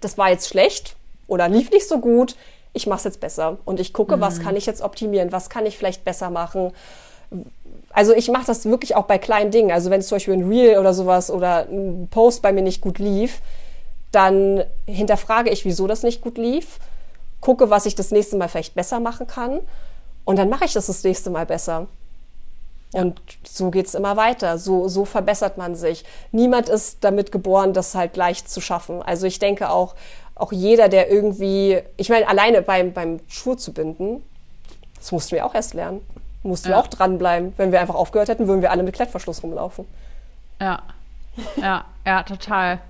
[0.00, 2.36] das war jetzt schlecht oder lief nicht so gut,
[2.74, 3.58] ich mache es jetzt besser.
[3.64, 4.20] Und ich gucke, mhm.
[4.20, 6.72] was kann ich jetzt optimieren, was kann ich vielleicht besser machen
[7.94, 9.70] also ich mache das wirklich auch bei kleinen Dingen.
[9.70, 12.80] Also wenn es zum Beispiel ein Reel oder sowas oder ein Post bei mir nicht
[12.80, 13.40] gut lief,
[14.10, 16.80] dann hinterfrage ich, wieso das nicht gut lief,
[17.40, 19.60] gucke, was ich das nächste Mal vielleicht besser machen kann
[20.24, 21.86] und dann mache ich das das nächste Mal besser.
[22.92, 24.56] Und so geht's immer weiter.
[24.56, 26.04] So, so verbessert man sich.
[26.30, 29.02] Niemand ist damit geboren, das halt leicht zu schaffen.
[29.02, 29.96] Also ich denke auch,
[30.36, 34.22] auch jeder, der irgendwie, ich meine, alleine beim, beim Schuh zu binden,
[34.96, 36.00] das mussten wir auch erst lernen
[36.44, 36.76] mussten ja.
[36.76, 37.52] wir auch dranbleiben.
[37.56, 39.86] Wenn wir einfach aufgehört hätten, würden wir alle mit Klettverschluss rumlaufen.
[40.60, 40.82] Ja,
[41.56, 42.80] ja, ja, total.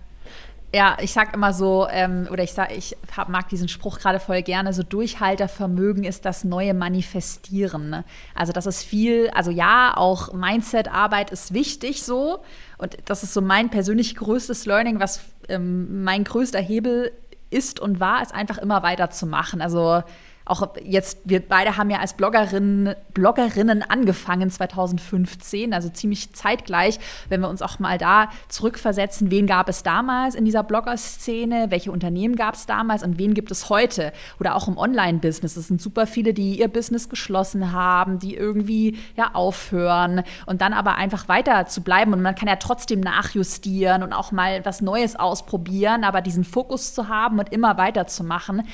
[0.74, 4.18] Ja, ich sag immer so, ähm, oder ich sag, ich hab, mag diesen Spruch gerade
[4.18, 7.90] voll gerne, so Durchhaltervermögen ist das neue Manifestieren.
[7.90, 8.04] Ne?
[8.34, 12.40] Also das ist viel, also ja, auch Mindset-Arbeit ist wichtig so.
[12.76, 17.12] Und das ist so mein persönlich größtes Learning, was ähm, mein größter Hebel
[17.50, 19.62] ist und war, ist einfach immer weiterzumachen.
[19.62, 20.02] Also
[20.46, 26.98] auch jetzt, wir beide haben ja als Bloggerinnen, Bloggerinnen angefangen 2015, also ziemlich zeitgleich.
[27.30, 31.90] Wenn wir uns auch mal da zurückversetzen, wen gab es damals in dieser Blogger-Szene, welche
[31.90, 34.12] Unternehmen gab es damals und wen gibt es heute?
[34.38, 35.56] Oder auch im Online-Business.
[35.56, 40.74] Es sind super viele, die ihr Business geschlossen haben, die irgendwie ja aufhören und dann
[40.74, 42.12] aber einfach weiter zu bleiben.
[42.12, 46.92] Und man kann ja trotzdem nachjustieren und auch mal was Neues ausprobieren, aber diesen Fokus
[46.92, 48.64] zu haben und immer weiterzumachen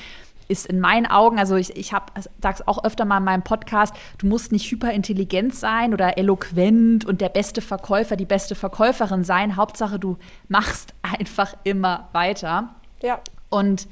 [0.51, 3.95] ist in meinen Augen, also ich, ich sage es auch öfter mal in meinem Podcast,
[4.17, 9.55] du musst nicht hyperintelligent sein oder eloquent und der beste Verkäufer, die beste Verkäuferin sein.
[9.55, 12.75] Hauptsache, du machst einfach immer weiter.
[13.01, 13.21] Ja.
[13.49, 13.87] Und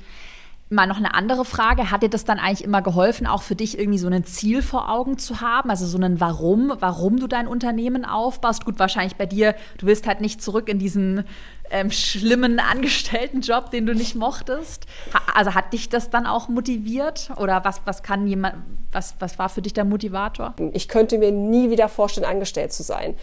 [0.72, 1.90] Mal noch eine andere Frage.
[1.90, 4.90] Hat dir das dann eigentlich immer geholfen, auch für dich irgendwie so ein Ziel vor
[4.90, 5.72] Augen zu haben?
[5.72, 8.66] Also so ein Warum, warum du dein Unternehmen aufbaust?
[8.66, 11.24] Gut, wahrscheinlich bei dir, du willst halt nicht zurück in diesen
[11.72, 14.86] ähm, schlimmen Angestelltenjob, den du nicht mochtest.
[15.12, 17.32] Ha also hat dich das dann auch motiviert?
[17.38, 18.56] Oder was, was kann jemand,
[18.92, 20.54] was, was war für dich der Motivator?
[20.74, 23.16] Ich könnte mir nie wieder vorstellen, angestellt zu sein.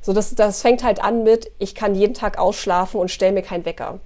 [0.00, 3.42] So, das, das fängt halt an mit, ich kann jeden Tag ausschlafen und stelle mir
[3.42, 4.00] keinen Wecker.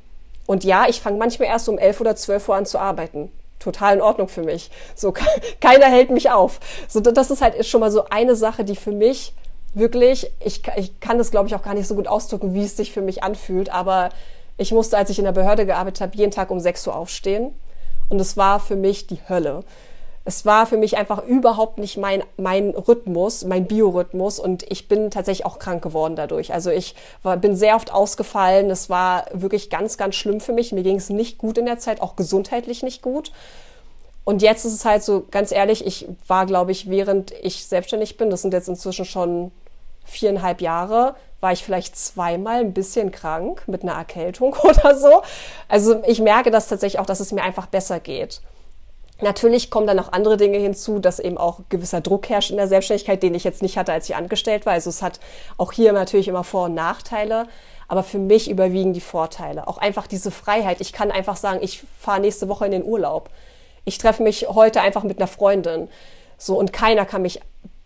[0.49, 3.31] Und ja, ich fange manchmal erst um elf oder zwölf Uhr an zu arbeiten.
[3.59, 4.71] Total in Ordnung für mich.
[4.95, 5.13] So,
[5.61, 6.59] keiner hält mich auf.
[6.89, 9.35] So, das ist halt schon mal so eine Sache, die für mich
[9.75, 12.79] wirklich, ich, ich kann das glaube ich auch gar nicht so gut ausdrücken, wie es
[12.79, 14.09] sich für mich anfühlt, aber
[14.57, 17.53] ich musste, als ich in der Behörde gearbeitet habe, jeden Tag um sechs Uhr aufstehen.
[18.09, 19.65] Und es war für mich die Hölle
[20.29, 25.11] es war für mich einfach überhaupt nicht mein, mein Rhythmus, mein Biorhythmus und ich bin
[25.11, 26.53] tatsächlich auch krank geworden dadurch.
[26.53, 28.71] Also ich war, bin sehr oft ausgefallen.
[28.71, 30.71] Es war wirklich ganz, ganz schlimm für mich.
[30.71, 33.33] Mir ging es nicht gut in der Zeit, auch gesundheitlich nicht gut.
[34.25, 38.19] Und jetzt ist es halt so, ganz ehrlich, ich war, glaube ich, während ich selbstständig
[38.19, 39.51] bin, das sind jetzt inzwischen schon
[40.05, 45.23] viereinhalb Jahre, war ich vielleicht zweimal ein bisschen krank mit einer Erkältung oder so.
[45.69, 48.43] Also ich merke das tatsächlich auch, dass es mir einfach besser geht.
[49.21, 52.69] Natürlich kommen dann noch andere Dinge hinzu, dass eben auch gewisser Druck herrscht in der
[52.69, 54.75] Selbstständigkeit, den ich jetzt nicht hatte, als ich angestellt war.
[54.75, 55.19] Also es hat
[55.57, 57.47] auch hier natürlich immer Vor- und Nachteile.
[57.89, 59.67] Aber für mich überwiegen die Vorteile.
[59.67, 60.81] Auch einfach diese Freiheit.
[60.81, 63.31] Ich kann einfach sagen, ich fahre nächste Woche in den Urlaub.
[63.87, 65.89] Ich treffe mich heute einfach mit einer Freundin.
[66.37, 67.41] So, und keiner kann mich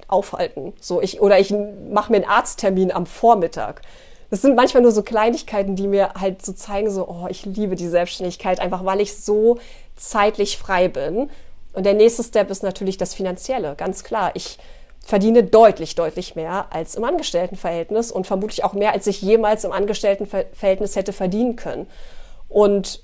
[0.09, 0.75] aufhalten.
[0.81, 1.55] So, ich, oder ich
[1.90, 3.81] mache mir einen Arzttermin am Vormittag.
[4.29, 7.77] Das sind manchmal nur so Kleinigkeiten, die mir halt so zeigen, so, oh, ich liebe
[7.77, 9.59] die Selbstständigkeit, einfach weil ich so
[9.96, 11.31] zeitlich frei bin.
[11.72, 14.33] Und der nächste Step ist natürlich das Finanzielle, ganz klar.
[14.35, 14.59] Ich
[15.05, 19.72] verdiene deutlich, deutlich mehr als im Angestelltenverhältnis und vermutlich auch mehr, als ich jemals im
[19.72, 21.87] Angestelltenverhältnis hätte verdienen können.
[22.48, 23.02] Und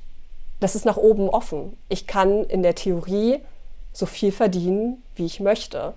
[0.61, 1.77] das ist nach oben offen.
[1.89, 3.41] Ich kann in der Theorie
[3.93, 5.95] so viel verdienen, wie ich möchte.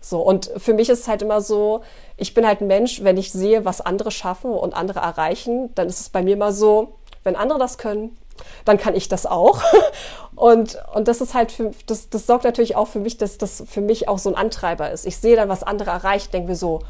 [0.00, 1.82] So, und für mich ist es halt immer so,
[2.16, 5.88] ich bin halt ein Mensch, wenn ich sehe, was andere schaffen und andere erreichen, dann
[5.88, 8.16] ist es bei mir immer so, wenn andere das können,
[8.64, 9.62] dann kann ich das auch.
[10.36, 13.64] Und, und das ist halt, für, das, das sorgt natürlich auch für mich, dass das
[13.66, 15.06] für mich auch so ein Antreiber ist.
[15.06, 16.80] Ich sehe dann, was andere erreichen, denke mir so,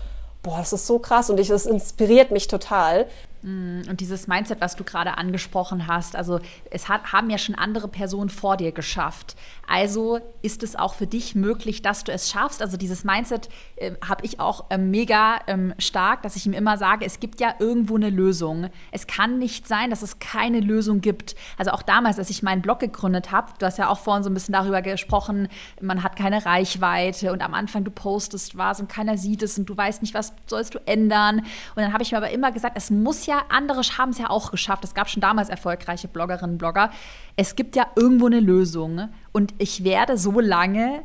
[0.42, 3.06] boah, das ist so krass und ich, das inspiriert mich total.
[3.42, 7.54] Mm, und dieses Mindset, was du gerade angesprochen hast, also es hat, haben ja schon
[7.54, 9.36] andere Personen vor dir geschafft.
[9.68, 12.62] Also ist es auch für dich möglich, dass du es schaffst.
[12.62, 16.78] Also dieses Mindset äh, habe ich auch äh, mega ähm, stark, dass ich ihm immer
[16.78, 18.70] sage, es gibt ja irgendwo eine Lösung.
[18.92, 21.34] Es kann nicht sein, dass es keine Lösung gibt.
[21.58, 24.30] Also auch damals, als ich meinen Blog gegründet habe, du hast ja auch vorhin so
[24.30, 25.48] ein bisschen darüber gesprochen,
[25.80, 29.66] man hat keine Reichweite und am Anfang du postest was und keiner sieht es und
[29.66, 31.40] du weißt nicht, was sollst du ändern.
[31.40, 34.30] Und dann habe ich mir aber immer gesagt, es muss ja, andere haben es ja
[34.30, 34.84] auch geschafft.
[34.84, 36.90] Es gab schon damals erfolgreiche Bloggerinnen und Blogger.
[37.36, 39.08] Es gibt ja irgendwo eine Lösung.
[39.32, 41.02] Und ich werde so lange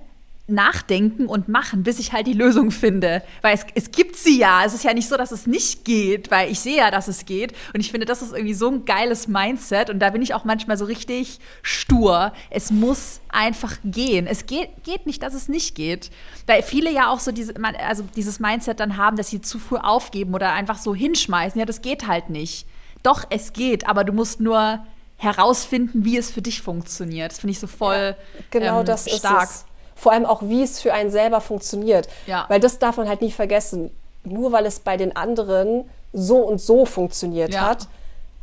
[0.51, 3.23] nachdenken und machen, bis ich halt die Lösung finde.
[3.41, 4.63] Weil es, es gibt sie ja.
[4.65, 7.25] Es ist ja nicht so, dass es nicht geht, weil ich sehe ja, dass es
[7.25, 7.53] geht.
[7.73, 9.89] Und ich finde, das ist irgendwie so ein geiles Mindset.
[9.89, 12.33] Und da bin ich auch manchmal so richtig stur.
[12.49, 14.27] Es muss einfach gehen.
[14.27, 16.11] Es geht, geht nicht, dass es nicht geht.
[16.47, 19.77] Weil viele ja auch so diese, also dieses Mindset dann haben, dass sie zu früh
[19.77, 21.59] aufgeben oder einfach so hinschmeißen.
[21.59, 22.67] Ja, das geht halt nicht.
[23.03, 24.85] Doch, es geht, aber du musst nur
[25.21, 27.31] herausfinden, wie es für dich funktioniert.
[27.31, 29.43] Das finde ich so voll ja, genau ähm, das stark.
[29.43, 29.65] Ist es
[30.01, 32.07] vor allem auch, wie es für einen selber funktioniert.
[32.25, 32.45] Ja.
[32.47, 33.91] Weil das darf man halt nicht vergessen.
[34.23, 37.61] Nur weil es bei den anderen so und so funktioniert ja.
[37.61, 37.87] hat,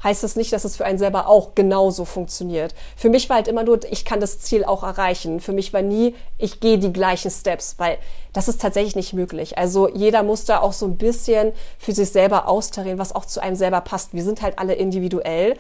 [0.05, 2.77] heißt das nicht, dass es für einen selber auch genauso funktioniert.
[2.95, 5.41] Für mich war halt immer nur, ich kann das Ziel auch erreichen.
[5.41, 7.99] Für mich war nie, ich gehe die gleichen Steps, weil
[8.33, 9.59] das ist tatsächlich nicht möglich.
[9.59, 13.43] Also jeder muss da auch so ein bisschen für sich selber austarieren, was auch zu
[13.43, 14.15] einem selber passt.
[14.15, 15.57] Wir sind halt alle individuell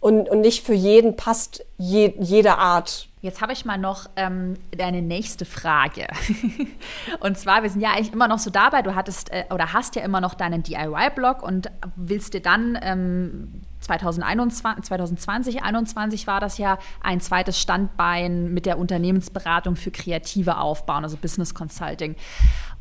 [0.00, 4.54] und, und nicht für jeden passt je, jede Art Jetzt habe ich mal noch ähm,
[4.76, 6.08] deine nächste Frage.
[7.20, 9.94] und zwar, wir sind ja eigentlich immer noch so dabei, du hattest äh, oder hast
[9.94, 16.58] ja immer noch deinen DIY-Blog und willst dir dann ähm, 2021, 2020, 2021 war das
[16.58, 22.16] ja ein zweites Standbein mit der Unternehmensberatung für Kreative aufbauen, also Business Consulting.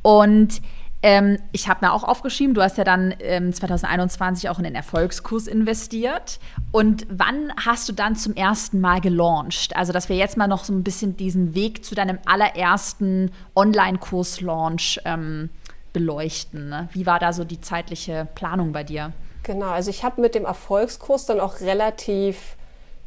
[0.02, 0.60] Und
[1.04, 4.76] ähm, ich habe mir auch aufgeschrieben, du hast ja dann ähm, 2021 auch in den
[4.76, 6.40] Erfolgskurs investiert.
[6.72, 9.76] Und wann hast du dann zum ersten Mal gelauncht?
[9.76, 15.02] Also, dass wir jetzt mal noch so ein bisschen diesen Weg zu deinem allerersten Online-Kurs-Launch
[15.06, 15.50] ähm,
[15.92, 16.70] beleuchten.
[16.70, 16.88] Ne?
[16.94, 19.12] Wie war da so die zeitliche Planung bei dir?
[19.44, 22.56] Genau, also ich habe mit dem Erfolgskurs dann auch relativ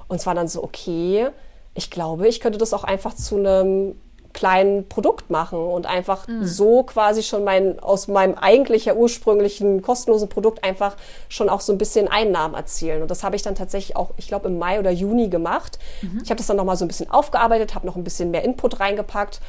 [0.08, 1.28] Und es war dann so, okay,
[1.74, 3.96] ich glaube, ich könnte das auch einfach zu einem
[4.32, 6.44] kleinen Produkt machen und einfach mhm.
[6.44, 10.96] so quasi schon mein, aus meinem eigentlich ja ursprünglichen kostenlosen Produkt einfach
[11.28, 13.02] schon auch so ein bisschen Einnahmen erzielen.
[13.02, 15.78] Und das habe ich dann tatsächlich auch, ich glaube, im Mai oder Juni gemacht.
[16.02, 16.20] Mhm.
[16.22, 18.80] Ich habe das dann nochmal so ein bisschen aufgearbeitet, habe noch ein bisschen mehr Input
[18.80, 19.40] reingepackt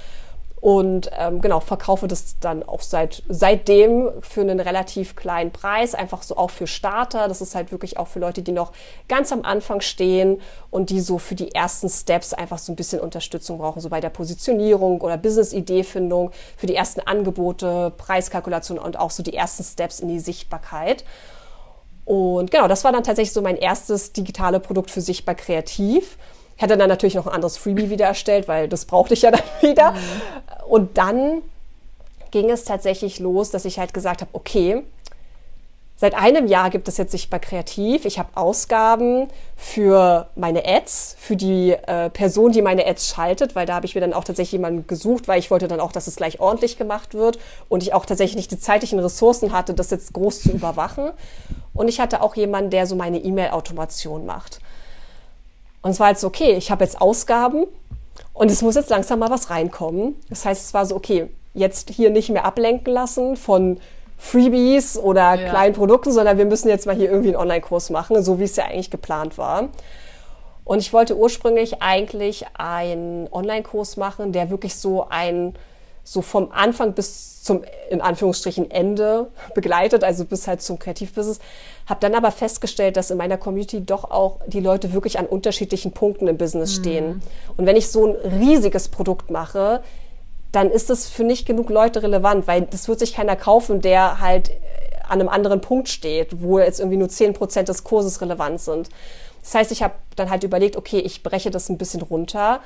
[0.63, 6.23] und ähm, genau, verkaufe das dann auch seit, seitdem für einen relativ kleinen Preis, einfach
[6.23, 7.27] so auch für Starter.
[7.27, 8.71] Das ist halt wirklich auch für Leute, die noch
[9.09, 13.01] ganz am Anfang stehen und die so für die ersten Steps einfach so ein bisschen
[13.01, 19.11] Unterstützung brauchen, so bei der Positionierung oder Business-Idee-Findung, für die ersten Angebote, Preiskalkulation und auch
[19.11, 21.03] so die ersten Steps in die Sichtbarkeit.
[22.05, 26.17] Und genau, das war dann tatsächlich so mein erstes digitale Produkt für Sichtbar Kreativ.
[26.63, 29.31] Ich hatte dann natürlich noch ein anderes Freebie wieder erstellt, weil das brauchte ich ja
[29.31, 29.91] dann wieder.
[29.91, 29.97] Mhm.
[30.69, 31.41] Und dann
[32.31, 34.81] ging es tatsächlich los, dass ich halt gesagt habe, okay,
[35.95, 38.03] Seit einem Jahr gibt es jetzt Sichtbar Kreativ.
[38.03, 43.65] Ich habe Ausgaben für meine Ads, für die äh, Person, die meine Ads schaltet, weil
[43.65, 46.07] da habe ich mir dann auch tatsächlich jemanden gesucht, weil ich wollte dann auch, dass
[46.07, 47.37] es gleich ordentlich gemacht wird
[47.69, 51.11] und ich auch tatsächlich nicht die zeitlichen Ressourcen hatte, das jetzt groß zu überwachen.
[51.73, 54.59] Und ich hatte auch jemanden, der so meine E-Mail-Automation macht.
[55.83, 57.65] Und es war halt so, okay, ich habe jetzt Ausgaben
[58.33, 60.15] und es muss jetzt langsam mal was reinkommen.
[60.29, 63.79] Das heißt, es war so, okay, jetzt hier nicht mehr ablenken lassen von
[64.17, 65.49] Freebies oder ja.
[65.49, 68.55] kleinen Produkten, sondern wir müssen jetzt mal hier irgendwie einen Online-Kurs machen, so wie es
[68.55, 69.69] ja eigentlich geplant war.
[70.63, 75.53] Und ich wollte ursprünglich eigentlich einen Online-Kurs machen, der wirklich so ein
[76.05, 81.39] so vom Anfang bis zum in Anführungsstrichen Ende begleitet, also bis halt zum Kreativbusiness.
[81.85, 85.91] Habe dann aber festgestellt, dass in meiner Community doch auch die Leute wirklich an unterschiedlichen
[85.91, 86.81] Punkten im Business mhm.
[86.81, 87.21] stehen.
[87.57, 89.83] Und wenn ich so ein riesiges Produkt mache,
[90.53, 94.21] dann ist das für nicht genug Leute relevant, weil das wird sich keiner kaufen, der
[94.21, 94.51] halt
[95.03, 98.89] an einem anderen Punkt steht, wo jetzt irgendwie nur zehn Prozent des Kurses relevant sind.
[99.41, 102.61] Das heißt, ich habe dann halt überlegt, okay, ich breche das ein bisschen runter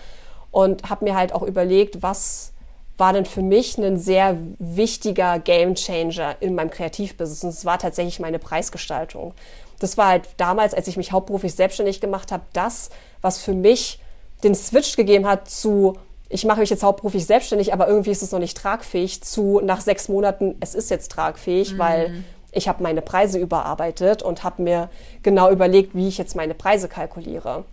[0.52, 2.54] und habe mir halt auch überlegt, was
[2.98, 7.44] war dann für mich ein sehr wichtiger Gamechanger in meinem Kreativbusiness.
[7.44, 9.34] Und es war tatsächlich meine Preisgestaltung.
[9.80, 12.90] Das war halt damals, als ich mich hauptberuflich selbstständig gemacht habe, das,
[13.22, 14.00] was für mich
[14.44, 15.98] den Switch gegeben hat zu,
[16.30, 19.82] ich mache mich jetzt hauptberuflich selbstständig, aber irgendwie ist es noch nicht tragfähig, zu nach
[19.82, 21.78] sechs Monaten, es ist jetzt tragfähig, mhm.
[21.78, 24.90] weil ich habe meine Preise überarbeitet und habe mir
[25.22, 27.66] genau überlegt, wie ich jetzt meine Preise kalkuliere.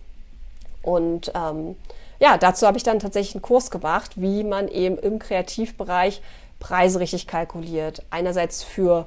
[0.83, 1.75] Und ähm,
[2.19, 6.21] ja, dazu habe ich dann tatsächlich einen Kurs gemacht, wie man eben im Kreativbereich
[6.59, 8.03] Preise richtig kalkuliert.
[8.09, 9.05] Einerseits für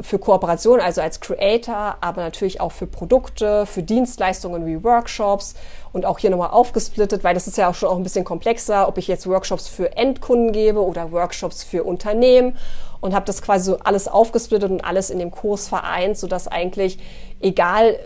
[0.00, 5.54] für Kooperation, also als Creator, aber natürlich auch für Produkte, für Dienstleistungen wie Workshops
[5.92, 8.88] und auch hier nochmal aufgesplittet, weil das ist ja auch schon auch ein bisschen komplexer,
[8.88, 12.56] ob ich jetzt Workshops für Endkunden gebe oder Workshops für Unternehmen
[13.00, 16.98] und habe das quasi so alles aufgesplittet und alles in dem Kurs vereint, sodass eigentlich
[17.40, 17.98] egal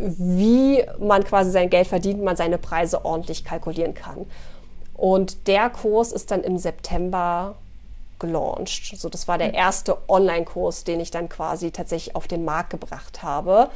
[0.00, 4.26] wie man quasi sein Geld verdient, man seine Preise ordentlich kalkulieren kann.
[4.94, 7.54] Und der Kurs ist dann im September
[8.18, 8.98] gelauncht.
[8.98, 13.22] So, das war der erste Online-Kurs, den ich dann quasi tatsächlich auf den Markt gebracht
[13.22, 13.70] habe.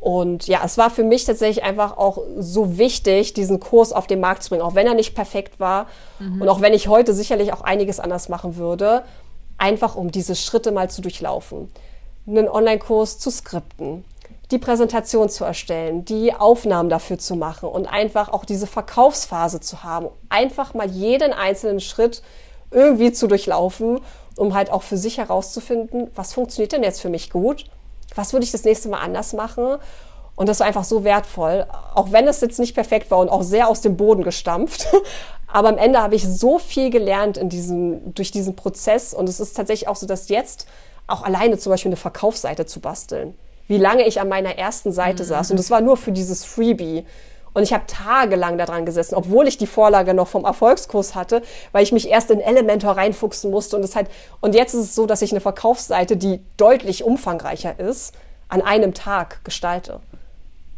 [0.00, 4.20] Und ja, es war für mich tatsächlich einfach auch so wichtig, diesen Kurs auf den
[4.20, 5.86] Markt zu bringen, auch wenn er nicht perfekt war
[6.20, 6.42] mhm.
[6.42, 9.02] und auch wenn ich heute sicherlich auch einiges anders machen würde,
[9.56, 11.68] einfach um diese Schritte mal zu durchlaufen.
[12.28, 14.04] Einen Online-Kurs zu skripten,
[14.50, 19.82] die Präsentation zu erstellen, die Aufnahmen dafür zu machen und einfach auch diese Verkaufsphase zu
[19.82, 20.08] haben.
[20.30, 22.22] Einfach mal jeden einzelnen Schritt
[22.70, 24.00] irgendwie zu durchlaufen,
[24.36, 27.64] um halt auch für sich herauszufinden, was funktioniert denn jetzt für mich gut?
[28.14, 29.76] Was würde ich das nächste Mal anders machen?
[30.34, 33.42] Und das war einfach so wertvoll, auch wenn es jetzt nicht perfekt war und auch
[33.42, 34.86] sehr aus dem Boden gestampft.
[35.48, 39.12] Aber am Ende habe ich so viel gelernt in diesem, durch diesen Prozess.
[39.12, 40.66] Und es ist tatsächlich auch so, dass jetzt
[41.06, 43.36] auch alleine zum Beispiel eine Verkaufsseite zu basteln,
[43.68, 45.28] wie lange ich an meiner ersten Seite mhm.
[45.28, 45.50] saß.
[45.52, 47.06] Und das war nur für dieses Freebie.
[47.54, 51.42] Und ich habe tagelang daran gesessen, obwohl ich die Vorlage noch vom Erfolgskurs hatte,
[51.72, 53.76] weil ich mich erst in Elementor reinfuchsen musste.
[53.76, 54.08] Und, das halt,
[54.40, 58.14] und jetzt ist es so, dass ich eine Verkaufsseite, die deutlich umfangreicher ist,
[58.48, 60.00] an einem Tag gestalte.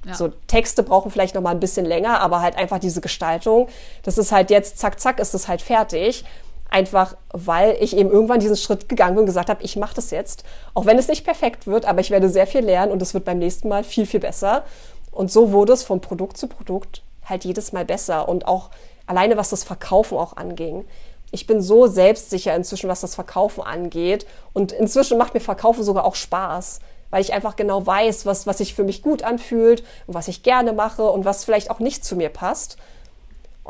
[0.07, 0.15] Ja.
[0.15, 3.69] So Texte brauchen vielleicht noch mal ein bisschen länger, aber halt einfach diese Gestaltung,
[4.03, 6.25] das ist halt jetzt zack zack ist es halt fertig.
[6.71, 10.11] Einfach weil ich eben irgendwann diesen Schritt gegangen bin und gesagt habe, ich mache das
[10.11, 10.45] jetzt,
[10.75, 13.25] auch wenn es nicht perfekt wird, aber ich werde sehr viel lernen und es wird
[13.25, 14.65] beim nächsten Mal viel viel besser.
[15.11, 18.71] Und so wurde es von Produkt zu Produkt halt jedes Mal besser und auch
[19.07, 20.85] alleine was das Verkaufen auch anging.
[21.33, 26.05] Ich bin so selbstsicher inzwischen, was das Verkaufen angeht und inzwischen macht mir Verkaufen sogar
[26.05, 30.15] auch Spaß weil ich einfach genau weiß, was, was sich für mich gut anfühlt und
[30.15, 32.77] was ich gerne mache und was vielleicht auch nicht zu mir passt.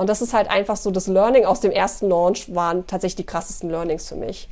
[0.01, 3.27] Und das ist halt einfach so, das Learning aus dem ersten Launch waren tatsächlich die
[3.27, 4.49] krassesten Learnings für mich.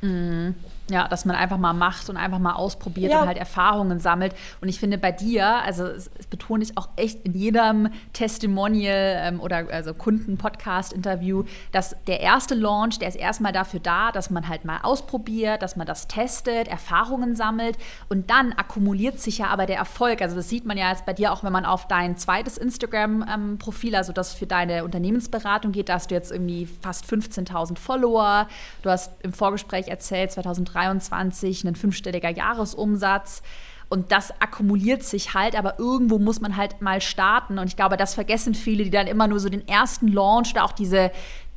[0.00, 0.56] Mhm.
[0.90, 3.22] Ja, dass man einfach mal macht und einfach mal ausprobiert ja.
[3.22, 4.34] und halt Erfahrungen sammelt.
[4.60, 9.22] Und ich finde bei dir, also das, das betone ich auch echt in jedem Testimonial
[9.22, 14.48] ähm, oder also Kunden-Podcast-Interview, dass der erste Launch, der ist erstmal dafür da, dass man
[14.48, 17.78] halt mal ausprobiert, dass man das testet, Erfahrungen sammelt
[18.08, 20.20] und dann akkumuliert sich ja aber der Erfolg.
[20.20, 23.92] Also das sieht man ja jetzt bei dir auch, wenn man auf dein zweites Instagram-Profil,
[23.92, 28.48] ähm, also das für deine Unternehmensberatung geht, da hast du jetzt irgendwie fast 15.000 Follower.
[28.82, 33.42] Du hast im Vorgespräch erzählt, 2003 2023 ein fünfstelliger Jahresumsatz.
[33.88, 37.58] Und das akkumuliert sich halt, aber irgendwo muss man halt mal starten.
[37.58, 40.64] Und ich glaube, das vergessen viele, die dann immer nur so den ersten Launch oder
[40.64, 41.10] auch diese,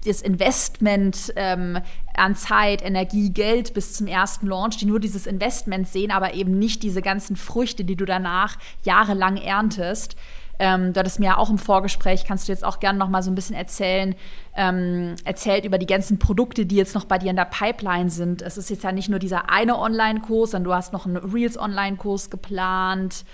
[0.06, 1.80] das Investment ähm,
[2.14, 6.60] an Zeit, Energie, Geld bis zum ersten Launch, die nur dieses Investment sehen, aber eben
[6.60, 10.18] nicht diese ganzen Früchte, die du danach jahrelang erntest.
[10.60, 13.22] Ähm, du hattest mir ja auch im Vorgespräch, kannst du jetzt auch gerne noch mal
[13.22, 14.16] so ein bisschen erzählen,
[14.56, 18.42] ähm, erzählt über die ganzen Produkte, die jetzt noch bei dir in der Pipeline sind.
[18.42, 22.30] Es ist jetzt ja nicht nur dieser eine Online-Kurs, sondern du hast noch einen Reels-Online-Kurs
[22.30, 23.26] geplant,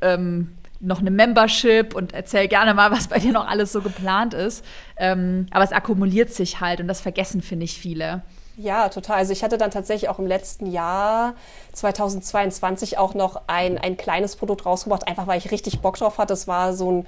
[0.00, 4.34] ähm, noch eine Membership und erzähl gerne mal, was bei dir noch alles so geplant
[4.34, 4.64] ist.
[4.96, 8.22] Ähm, aber es akkumuliert sich halt und das vergessen, finde ich, viele.
[8.56, 9.16] Ja, total.
[9.16, 11.34] Also ich hatte dann tatsächlich auch im letzten Jahr
[11.72, 16.34] 2022 auch noch ein, ein kleines Produkt rausgebracht, einfach weil ich richtig Bock drauf hatte.
[16.34, 17.06] Es war so ein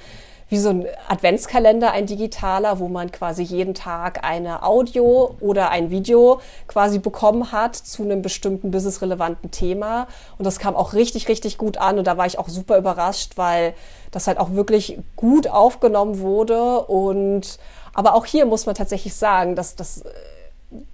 [0.49, 5.91] wie so ein Adventskalender, ein digitaler, wo man quasi jeden Tag eine Audio oder ein
[5.91, 10.07] Video quasi bekommen hat zu einem bestimmten businessrelevanten Thema.
[10.39, 11.99] Und das kam auch richtig, richtig gut an.
[11.99, 13.75] Und da war ich auch super überrascht, weil
[14.13, 16.83] das halt auch wirklich gut aufgenommen wurde.
[16.83, 17.59] Und
[17.93, 20.05] aber auch hier muss man tatsächlich sagen, dass das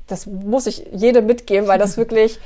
[0.06, 2.38] das muss ich jedem mitgeben, weil das wirklich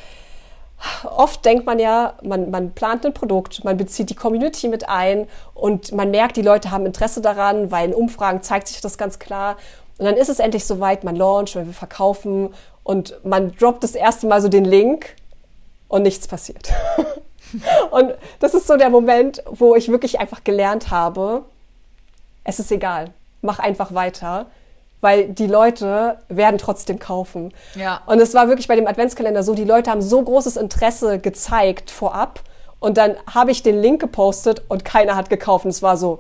[1.05, 5.27] oft denkt man ja, man, man plant ein Produkt, man bezieht die Community mit ein
[5.55, 9.19] und man merkt, die Leute haben Interesse daran, weil in Umfragen zeigt sich das ganz
[9.19, 9.57] klar.
[9.99, 12.53] Und dann ist es endlich soweit, man launcht, man will verkaufen
[12.83, 15.17] und man droppt das erste Mal so den Link
[15.89, 16.73] und nichts passiert.
[17.91, 21.45] und das ist so der Moment, wo ich wirklich einfach gelernt habe,
[22.45, 24.47] es ist egal, mach einfach weiter
[25.07, 27.55] weil die Leute werden trotzdem kaufen.
[27.77, 28.01] Ja.
[28.07, 31.93] Und es war wirklich bei dem Adventskalender so, die Leute haben so großes Interesse gezeigt
[31.93, 32.41] vorab
[32.81, 35.65] und dann habe ich den Link gepostet und keiner hat gekauft.
[35.65, 36.19] Und es war so,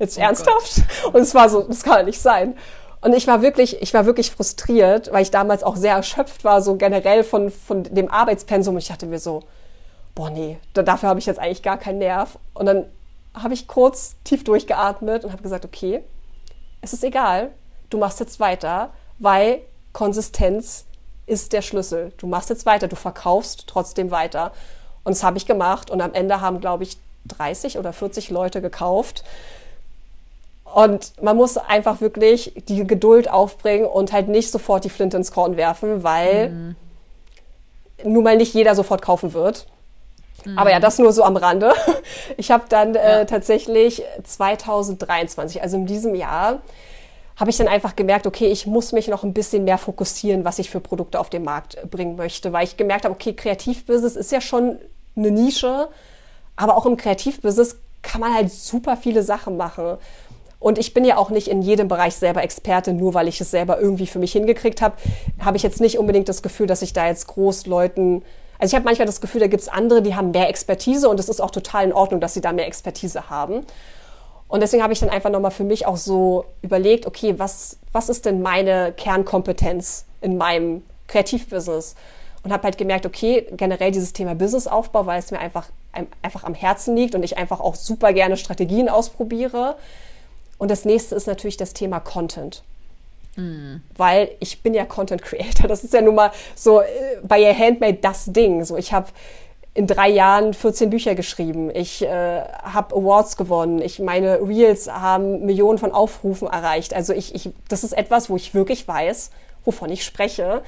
[0.00, 0.82] jetzt oh ernsthaft?
[1.04, 1.14] Gott.
[1.14, 2.56] Und es war so, das kann nicht sein.
[3.00, 6.62] Und ich war wirklich, ich war wirklich frustriert, weil ich damals auch sehr erschöpft war,
[6.62, 8.74] so generell von, von dem Arbeitspensum.
[8.74, 9.44] Und ich dachte mir so,
[10.16, 12.40] boah, nee, dafür habe ich jetzt eigentlich gar keinen Nerv.
[12.54, 12.86] Und dann
[13.34, 16.02] habe ich kurz tief durchgeatmet und habe gesagt, okay,
[16.80, 17.52] es ist egal,
[17.90, 19.60] du machst jetzt weiter, weil
[19.92, 20.84] Konsistenz
[21.26, 22.12] ist der Schlüssel.
[22.18, 24.52] Du machst jetzt weiter, du verkaufst trotzdem weiter.
[25.04, 25.90] Und das habe ich gemacht.
[25.90, 29.24] Und am Ende haben, glaube ich, 30 oder 40 Leute gekauft.
[30.64, 35.32] Und man muss einfach wirklich die Geduld aufbringen und halt nicht sofort die Flinte ins
[35.32, 36.76] Korn werfen, weil mhm.
[38.04, 39.66] nun mal nicht jeder sofort kaufen wird.
[40.44, 40.58] Mhm.
[40.58, 41.72] Aber ja, das nur so am Rande.
[42.36, 43.20] Ich habe dann äh, ja.
[43.20, 46.60] äh, tatsächlich 2023, also in diesem Jahr,
[47.36, 50.58] habe ich dann einfach gemerkt, okay, ich muss mich noch ein bisschen mehr fokussieren, was
[50.58, 54.32] ich für Produkte auf den Markt bringen möchte, weil ich gemerkt habe, okay, Kreativbusiness ist
[54.32, 54.78] ja schon
[55.16, 55.88] eine Nische,
[56.56, 59.98] aber auch im Kreativbusiness kann man halt super viele Sachen machen.
[60.58, 63.50] Und ich bin ja auch nicht in jedem Bereich selber Experte, nur weil ich es
[63.50, 64.96] selber irgendwie für mich hingekriegt habe,
[65.38, 68.22] habe ich jetzt nicht unbedingt das Gefühl, dass ich da jetzt groß Leuten
[68.58, 71.20] also ich habe manchmal das Gefühl, da gibt es andere, die haben mehr Expertise und
[71.20, 73.66] es ist auch total in Ordnung, dass sie da mehr Expertise haben.
[74.48, 78.08] Und deswegen habe ich dann einfach nochmal für mich auch so überlegt, okay, was, was
[78.08, 81.96] ist denn meine Kernkompetenz in meinem Kreativbusiness?
[82.42, 85.66] Und habe halt gemerkt, okay, generell dieses Thema Businessaufbau, weil es mir einfach,
[86.22, 89.76] einfach am Herzen liegt und ich einfach auch super gerne Strategien ausprobiere.
[90.56, 92.62] Und das nächste ist natürlich das Thema Content.
[93.34, 93.82] Mhm.
[93.96, 95.66] Weil ich bin ja Content Creator.
[95.68, 96.86] Das ist ja nun mal so äh,
[97.22, 98.64] bei ihr Handmade das Ding.
[98.64, 99.08] So, ich habe
[99.76, 101.70] in drei Jahren 14 Bücher geschrieben.
[101.72, 103.80] Ich äh, habe Awards gewonnen.
[103.80, 106.94] Ich meine Reels haben Millionen von Aufrufen erreicht.
[106.94, 109.30] Also ich, ich, das ist etwas, wo ich wirklich weiß,
[109.64, 110.62] wovon ich spreche.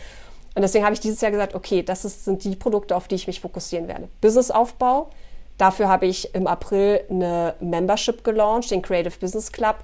[0.55, 3.15] Und deswegen habe ich dieses Jahr gesagt, okay, das ist, sind die Produkte, auf die
[3.15, 4.09] ich mich fokussieren werde.
[4.21, 5.09] Businessaufbau.
[5.57, 9.77] Dafür habe ich im April eine Membership gelauncht, den Creative Business Club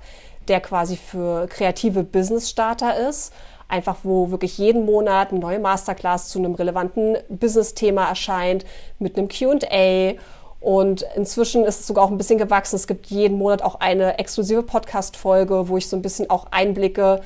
[0.48, 3.32] der quasi für kreative Business Starter ist.
[3.74, 8.64] Einfach, wo wirklich jeden Monat eine neue Masterclass zu einem relevanten Business-Thema erscheint,
[9.00, 10.14] mit einem QA.
[10.60, 12.76] Und inzwischen ist es sogar auch ein bisschen gewachsen.
[12.76, 17.20] Es gibt jeden Monat auch eine exklusive Podcast-Folge, wo ich so ein bisschen auch Einblicke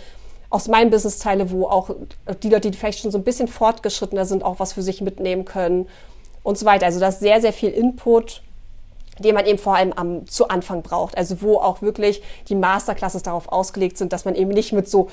[0.48, 1.90] aus meinem Business teile, wo auch
[2.42, 5.44] die Leute, die vielleicht schon so ein bisschen fortgeschrittener sind, auch was für sich mitnehmen
[5.44, 5.86] können
[6.42, 6.86] und so weiter.
[6.86, 8.40] Also da ist sehr, sehr viel Input
[9.18, 11.16] den man eben vor allem am, zu Anfang braucht.
[11.16, 15.08] Also wo auch wirklich die Masterclasses darauf ausgelegt sind, dass man eben nicht mit so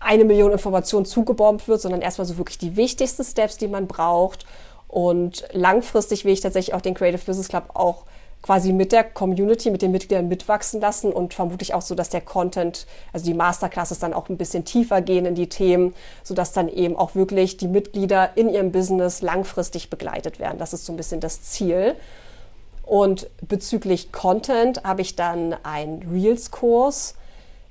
[0.00, 4.46] eine Million Informationen zugebombt wird, sondern erstmal so wirklich die wichtigsten Steps, die man braucht.
[4.86, 8.04] Und langfristig will ich tatsächlich auch den Creative Business Club auch
[8.42, 12.20] quasi mit der Community, mit den Mitgliedern mitwachsen lassen und vermutlich auch so, dass der
[12.20, 16.68] Content, also die Masterclasses dann auch ein bisschen tiefer gehen in die Themen, sodass dann
[16.68, 20.58] eben auch wirklich die Mitglieder in ihrem Business langfristig begleitet werden.
[20.58, 21.96] Das ist so ein bisschen das Ziel.
[22.84, 27.16] Und bezüglich Content habe ich dann einen Reels-Kurs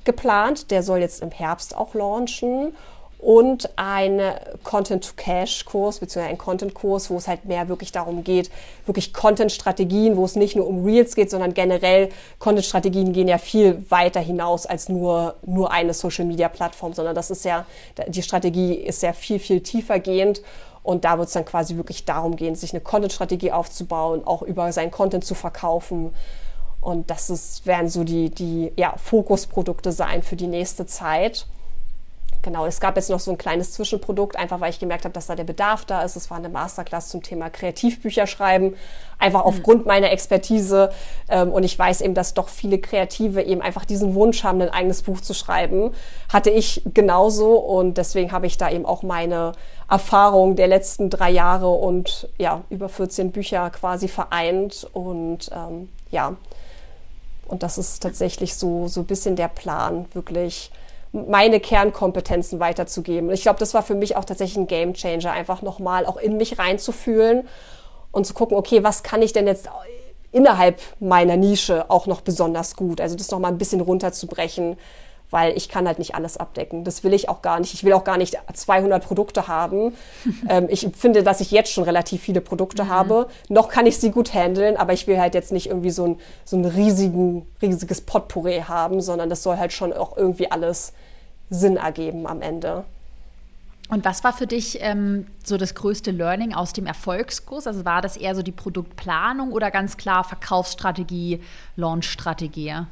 [0.07, 0.71] geplant.
[0.71, 2.73] Der soll jetzt im Herbst auch launchen.
[3.19, 4.21] Und ein
[4.63, 8.51] Content-to-Cash-Kurs, beziehungsweise ein Content-Kurs, wo es halt mehr wirklich darum geht,
[8.85, 13.83] wirklich Content-Strategien, wo es nicht nur um Reels geht, sondern generell Content-Strategien gehen ja viel
[13.89, 17.65] weiter hinaus als nur, nur eine Social-Media-Plattform, sondern das ist ja,
[18.07, 20.43] die Strategie ist ja viel, viel tiefer gehend.
[20.83, 24.71] Und da wird es dann quasi wirklich darum gehen, sich eine Content-Strategie aufzubauen, auch über
[24.71, 26.13] seinen Content zu verkaufen.
[26.87, 31.45] Und das ist, werden so die, die ja, Fokusprodukte sein für die nächste Zeit.
[32.43, 35.27] Genau, es gab jetzt noch so ein kleines Zwischenprodukt, einfach weil ich gemerkt habe, dass
[35.27, 36.15] da der Bedarf da ist.
[36.15, 38.75] Es war eine Masterclass zum Thema Kreativbücher schreiben,
[39.19, 39.47] einfach mhm.
[39.47, 40.89] aufgrund meiner Expertise.
[41.27, 44.69] Ähm, und ich weiß eben, dass doch viele Kreative eben einfach diesen Wunsch haben, ein
[44.69, 45.91] eigenes Buch zu schreiben.
[46.31, 49.51] Hatte ich genauso und deswegen habe ich da eben auch meine
[49.89, 54.87] Erfahrung der letzten drei Jahre und ja, über 14 Bücher quasi vereint.
[54.93, 56.37] Und ähm, ja,
[57.47, 60.71] und das ist tatsächlich so, so ein bisschen der Plan, wirklich
[61.11, 63.29] meine Kernkompetenzen weiterzugeben.
[63.29, 66.17] Und ich glaube, das war für mich auch tatsächlich ein Game Changer, einfach nochmal auch
[66.17, 67.47] in mich reinzufühlen
[68.11, 69.69] und zu gucken, okay, was kann ich denn jetzt
[70.31, 73.01] innerhalb meiner Nische auch noch besonders gut?
[73.01, 74.77] Also das nochmal ein bisschen runterzubrechen,
[75.29, 76.83] weil ich kann halt nicht alles abdecken.
[76.83, 77.73] Das will ich auch gar nicht.
[77.73, 79.95] Ich will auch gar nicht 200 Produkte haben.
[80.49, 82.89] ähm, ich finde, dass ich jetzt schon relativ viele Produkte mhm.
[82.89, 83.27] habe.
[83.49, 86.19] Noch kann ich sie gut handeln, aber ich will halt jetzt nicht irgendwie so ein,
[86.45, 90.93] so ein riesigen, riesiges Potpourri haben, sondern das soll halt schon auch irgendwie alles
[91.49, 92.83] Sinn ergeben am Ende.
[93.89, 97.67] Und was war für dich ähm, so das größte Learning aus dem Erfolgskurs?
[97.67, 101.41] Also war das eher so die Produktplanung oder ganz klar Verkaufsstrategie,
[101.77, 102.85] Launchstrategie?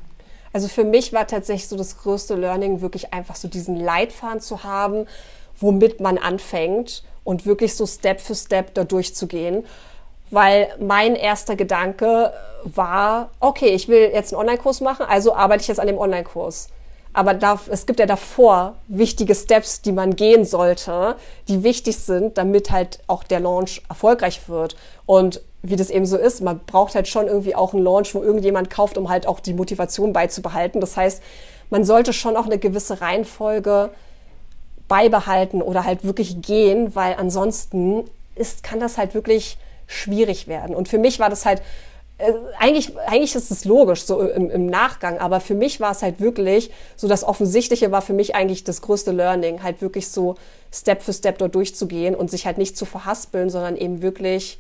[0.56, 4.64] Also für mich war tatsächlich so das größte Learning, wirklich einfach so diesen Leitfaden zu
[4.64, 5.06] haben,
[5.60, 9.66] womit man anfängt und wirklich so Step für Step da durchzugehen.
[10.32, 12.32] Weil mein erster Gedanke
[12.64, 16.70] war, okay, ich will jetzt einen Online-Kurs machen, also arbeite ich jetzt an dem Online-Kurs.
[17.12, 21.18] Aber da, es gibt ja davor wichtige Steps, die man gehen sollte,
[21.50, 24.78] die wichtig sind, damit halt auch der Launch erfolgreich wird.
[25.06, 28.22] Und wie das eben so ist, man braucht halt schon irgendwie auch einen Launch, wo
[28.22, 30.82] irgendjemand kauft, um halt auch die Motivation beizubehalten.
[30.82, 31.22] Das heißt,
[31.70, 33.90] man sollte schon auch eine gewisse Reihenfolge
[34.88, 38.04] beibehalten oder halt wirklich gehen, weil ansonsten
[38.36, 39.58] ist, kann das halt wirklich
[39.88, 40.76] schwierig werden.
[40.76, 41.62] Und für mich war das halt,
[42.18, 46.02] äh, eigentlich, eigentlich ist es logisch, so im, im, Nachgang, aber für mich war es
[46.02, 50.36] halt wirklich, so das Offensichtliche war für mich eigentlich das größte Learning, halt wirklich so
[50.72, 54.60] Step für Step dort durchzugehen und sich halt nicht zu verhaspeln, sondern eben wirklich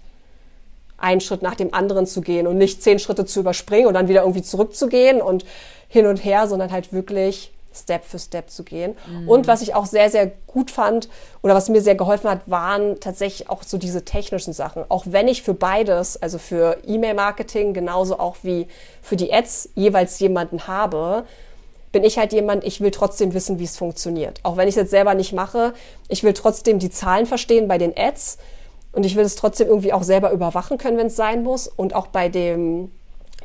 [1.05, 4.07] einen Schritt nach dem anderen zu gehen und nicht zehn Schritte zu überspringen und dann
[4.07, 5.45] wieder irgendwie zurückzugehen und
[5.87, 8.95] hin und her, sondern halt wirklich Step für Step zu gehen.
[9.07, 9.29] Mhm.
[9.29, 11.09] Und was ich auch sehr, sehr gut fand
[11.43, 14.83] oder was mir sehr geholfen hat, waren tatsächlich auch so diese technischen Sachen.
[14.89, 18.67] Auch wenn ich für beides, also für E-Mail-Marketing genauso auch wie
[19.01, 21.25] für die Ads jeweils jemanden habe,
[21.91, 24.39] bin ich halt jemand, ich will trotzdem wissen, wie es funktioniert.
[24.43, 25.73] Auch wenn ich es jetzt selber nicht mache,
[26.09, 28.37] ich will trotzdem die Zahlen verstehen bei den Ads
[28.95, 31.67] und ich will es trotzdem irgendwie auch selber überwachen können, wenn es sein muss.
[31.67, 32.91] Und auch bei dem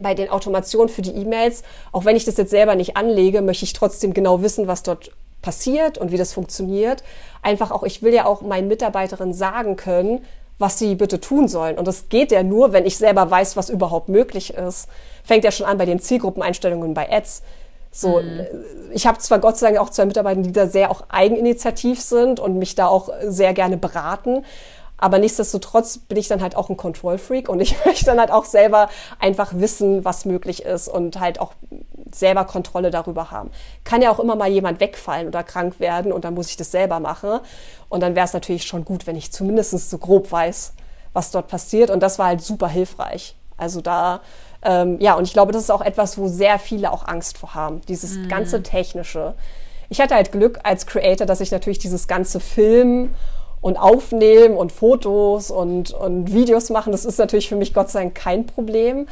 [0.00, 3.64] bei den Automationen für die E-Mails, auch wenn ich das jetzt selber nicht anlege, möchte
[3.64, 5.10] ich trotzdem genau wissen, was dort
[5.42, 7.02] passiert und wie das funktioniert.
[7.42, 10.24] Einfach auch, ich will ja auch meinen Mitarbeiterinnen sagen können,
[10.58, 11.78] was sie bitte tun sollen.
[11.78, 14.88] Und das geht ja nur, wenn ich selber weiß, was überhaupt möglich ist.
[15.24, 17.42] Fängt ja schon an bei den Zielgruppeneinstellungen bei Ads.
[17.92, 18.46] So, mhm.
[18.92, 22.38] ich habe zwar Gott sei Dank auch zwei Mitarbeiter, die da sehr auch eigeninitiativ sind
[22.38, 24.44] und mich da auch sehr gerne beraten,
[25.00, 28.44] aber nichtsdestotrotz bin ich dann halt auch ein Control-Freak und ich möchte dann halt auch
[28.44, 28.88] selber
[29.18, 31.54] einfach wissen, was möglich ist und halt auch
[32.12, 33.50] selber Kontrolle darüber haben.
[33.84, 36.70] Kann ja auch immer mal jemand wegfallen oder krank werden und dann muss ich das
[36.70, 37.40] selber machen.
[37.88, 40.74] Und dann wäre es natürlich schon gut, wenn ich zumindest so grob weiß,
[41.12, 41.90] was dort passiert.
[41.90, 43.36] Und das war halt super hilfreich.
[43.56, 44.20] Also da,
[44.62, 47.54] ähm, ja, und ich glaube, das ist auch etwas, wo sehr viele auch Angst vor
[47.54, 47.80] haben.
[47.88, 48.28] Dieses mhm.
[48.28, 49.34] ganze Technische.
[49.88, 53.14] Ich hatte halt Glück als Creator, dass ich natürlich dieses ganze Film
[53.60, 58.00] und aufnehmen und Fotos und, und Videos machen, das ist natürlich für mich Gott sei
[58.00, 59.06] Dank kein Problem.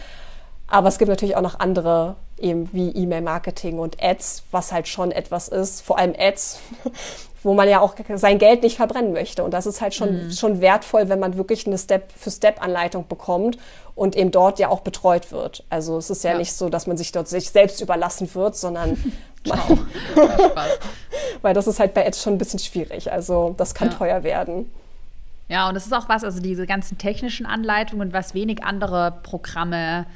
[0.67, 5.13] Aber es gibt natürlich auch noch andere, eben wie E-Mail-Marketing und Ads, was halt schon
[5.13, 6.61] etwas ist, vor allem Ads,
[7.43, 9.45] wo man ja auch sein Geld nicht verbrennen möchte.
[9.45, 10.33] Und das ist halt schon, mhm.
[10.33, 13.59] schon wertvoll, wenn man wirklich eine Step-für-Step-Anleitung bekommt
[13.95, 15.65] und eben dort ja auch betreut wird.
[15.71, 16.39] Also es ist ja, ja.
[16.39, 18.97] nicht so, dass man sich dort sich selbst überlassen wird, sondern
[19.47, 19.61] man,
[21.43, 23.13] weil das ist halt bei Ads schon ein bisschen schwierig.
[23.13, 23.95] Also das kann ja.
[23.95, 24.71] teuer werden.
[25.49, 30.07] Ja, und das ist auch was, also diese ganzen technischen Anleitungen, was wenig andere Programme,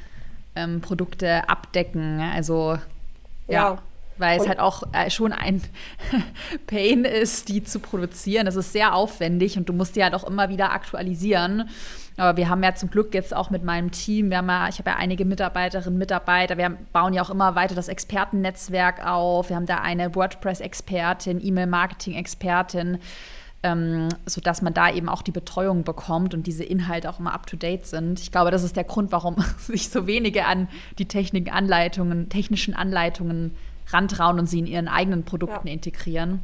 [0.54, 2.20] ähm, Produkte abdecken.
[2.20, 2.78] Also
[3.48, 3.72] ja.
[3.72, 3.82] ja
[4.18, 5.62] weil es halt auch äh, schon ein
[6.66, 8.46] Pain ist, die zu produzieren.
[8.46, 11.68] Das ist sehr aufwendig und du musst die halt auch immer wieder aktualisieren.
[12.16, 14.78] Aber wir haben ja zum Glück jetzt auch mit meinem Team, wir haben ja, ich
[14.78, 19.48] habe ja einige Mitarbeiterinnen, Mitarbeiter, wir bauen ja auch immer weiter das Expertennetzwerk auf.
[19.48, 22.98] Wir haben da eine WordPress-Expertin, E-Mail-Marketing-Expertin,
[23.62, 27.86] ähm, sodass man da eben auch die Betreuung bekommt und diese Inhalte auch immer up-to-date
[27.86, 28.20] sind.
[28.20, 33.54] Ich glaube, das ist der Grund, warum sich so wenige an die Technikanleitungen, technischen Anleitungen
[33.88, 35.72] rantrauen und sie in ihren eigenen Produkten ja.
[35.74, 36.40] integrieren.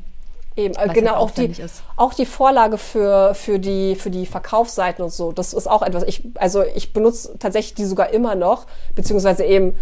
[0.57, 1.55] Eben, äh, genau, auch die,
[1.97, 6.03] auch die Vorlage für, für, die, für die Verkaufsseiten und so, das ist auch etwas,
[6.03, 8.67] ich, also ich benutze tatsächlich die sogar immer noch,
[8.97, 9.77] beziehungsweise eben,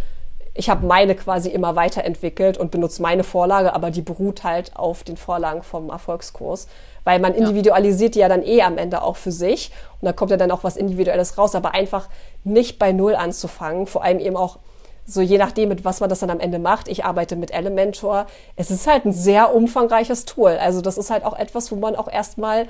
[0.56, 5.04] ich habe meine quasi immer weiterentwickelt und benutze meine Vorlage, aber die beruht halt auf
[5.04, 6.68] den Vorlagen vom Erfolgskurs,
[7.04, 10.30] weil man individualisiert die ja dann eh am Ende auch für sich und da kommt
[10.30, 12.08] ja dann auch was Individuelles raus, aber einfach
[12.44, 14.58] nicht bei Null anzufangen, vor allem eben auch
[15.06, 16.88] so je nachdem, mit was man das dann am Ende macht.
[16.88, 18.26] Ich arbeite mit Elementor.
[18.56, 20.58] Es ist halt ein sehr umfangreiches Tool.
[20.60, 22.66] Also das ist halt auch etwas, wo man auch erstmal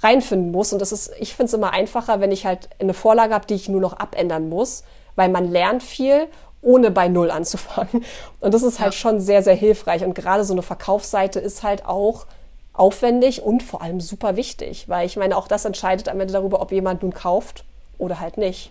[0.00, 0.72] reinfinden muss.
[0.72, 3.54] Und das ist, ich finde es immer einfacher, wenn ich halt eine Vorlage habe, die
[3.54, 4.84] ich nur noch abändern muss,
[5.16, 6.28] weil man lernt viel,
[6.62, 8.04] ohne bei Null anzufangen.
[8.40, 8.98] Und das ist halt ja.
[8.98, 10.04] schon sehr, sehr hilfreich.
[10.04, 12.26] Und gerade so eine Verkaufsseite ist halt auch
[12.72, 16.62] aufwendig und vor allem super wichtig, weil ich meine, auch das entscheidet am Ende darüber,
[16.62, 17.64] ob jemand nun kauft
[17.98, 18.70] oder halt nicht.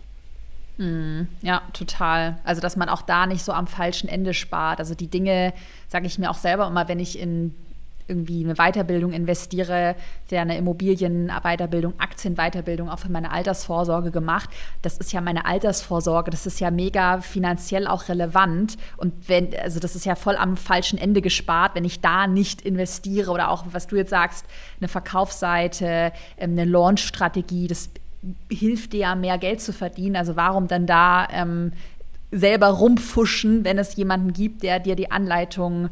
[0.78, 2.40] Mm, ja, total.
[2.44, 4.80] Also, dass man auch da nicht so am falschen Ende spart.
[4.80, 5.54] Also, die Dinge,
[5.90, 7.54] sage ich mir auch selber immer, wenn ich in
[8.10, 9.96] irgendwie eine Weiterbildung investiere,
[10.32, 14.50] der eine Immobilienweiterbildung, Aktienweiterbildung auch für meine Altersvorsorge gemacht.
[14.82, 19.80] Das ist ja meine Altersvorsorge, das ist ja mega finanziell auch relevant und wenn also
[19.80, 23.66] das ist ja voll am falschen Ende gespart, wenn ich da nicht investiere oder auch
[23.72, 24.46] was du jetzt sagst,
[24.80, 27.90] eine Verkaufsseite, ähm, eine Launch-Strategie, das
[28.50, 30.16] hilft dir ja mehr Geld zu verdienen.
[30.16, 31.72] Also warum dann da ähm,
[32.32, 35.90] selber rumfuschen, wenn es jemanden gibt, der dir die Anleitung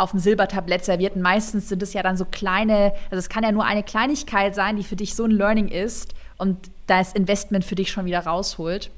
[0.00, 1.16] auf dem Silbertablett serviert.
[1.16, 4.54] Und meistens sind es ja dann so kleine, also es kann ja nur eine Kleinigkeit
[4.54, 8.20] sein, die für dich so ein Learning ist und das Investment für dich schon wieder
[8.26, 8.90] rausholt.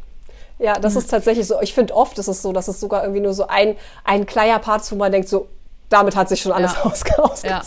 [0.59, 1.01] Ja, das mhm.
[1.01, 1.61] ist tatsächlich so.
[1.61, 4.59] Ich finde oft ist es so, dass es sogar irgendwie nur so ein, ein kleiner
[4.59, 5.49] Part, wo man denkt, so,
[5.89, 6.83] damit hat sich schon alles ja.
[6.85, 7.43] ausgezahlt.
[7.45, 7.63] Ja.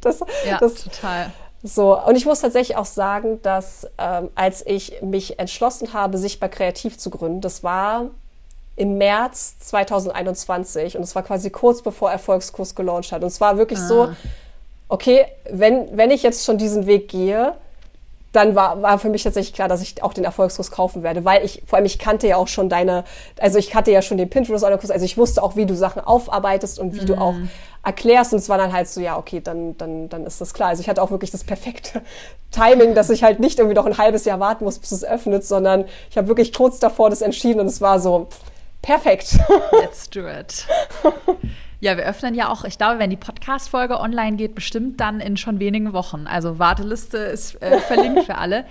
[0.00, 1.32] Das, ja, das, total.
[1.62, 6.50] So, und ich muss tatsächlich auch sagen, dass ähm, als ich mich entschlossen habe, Sichtbar
[6.50, 8.10] Kreativ zu gründen, das war
[8.76, 13.22] im März 2021 und es war quasi kurz bevor Erfolgskurs gelauncht hat.
[13.22, 13.86] Und es war wirklich ah.
[13.86, 14.08] so,
[14.88, 17.54] okay, wenn, wenn ich jetzt schon diesen Weg gehe,
[18.34, 21.44] dann war, war für mich tatsächlich klar, dass ich auch den Erfolgskurs kaufen werde, weil
[21.44, 23.04] ich, vor allem ich kannte ja auch schon deine,
[23.38, 26.80] also ich kannte ja schon den Pinterest-Kurs, also ich wusste auch, wie du Sachen aufarbeitest
[26.80, 27.06] und wie mhm.
[27.06, 27.34] du auch
[27.84, 30.70] erklärst und es war dann halt so, ja, okay, dann, dann, dann ist das klar.
[30.70, 32.02] Also ich hatte auch wirklich das perfekte
[32.50, 35.44] Timing, dass ich halt nicht irgendwie noch ein halbes Jahr warten muss, bis es öffnet,
[35.44, 38.26] sondern ich habe wirklich kurz davor das entschieden und es war so,
[38.84, 39.38] perfekt.
[39.72, 40.66] Let's do it.
[41.80, 45.36] Ja, wir öffnen ja auch, ich glaube, wenn die Podcast-Folge online geht, bestimmt dann in
[45.36, 46.26] schon wenigen Wochen.
[46.26, 48.64] Also Warteliste ist äh, verlinkt für alle.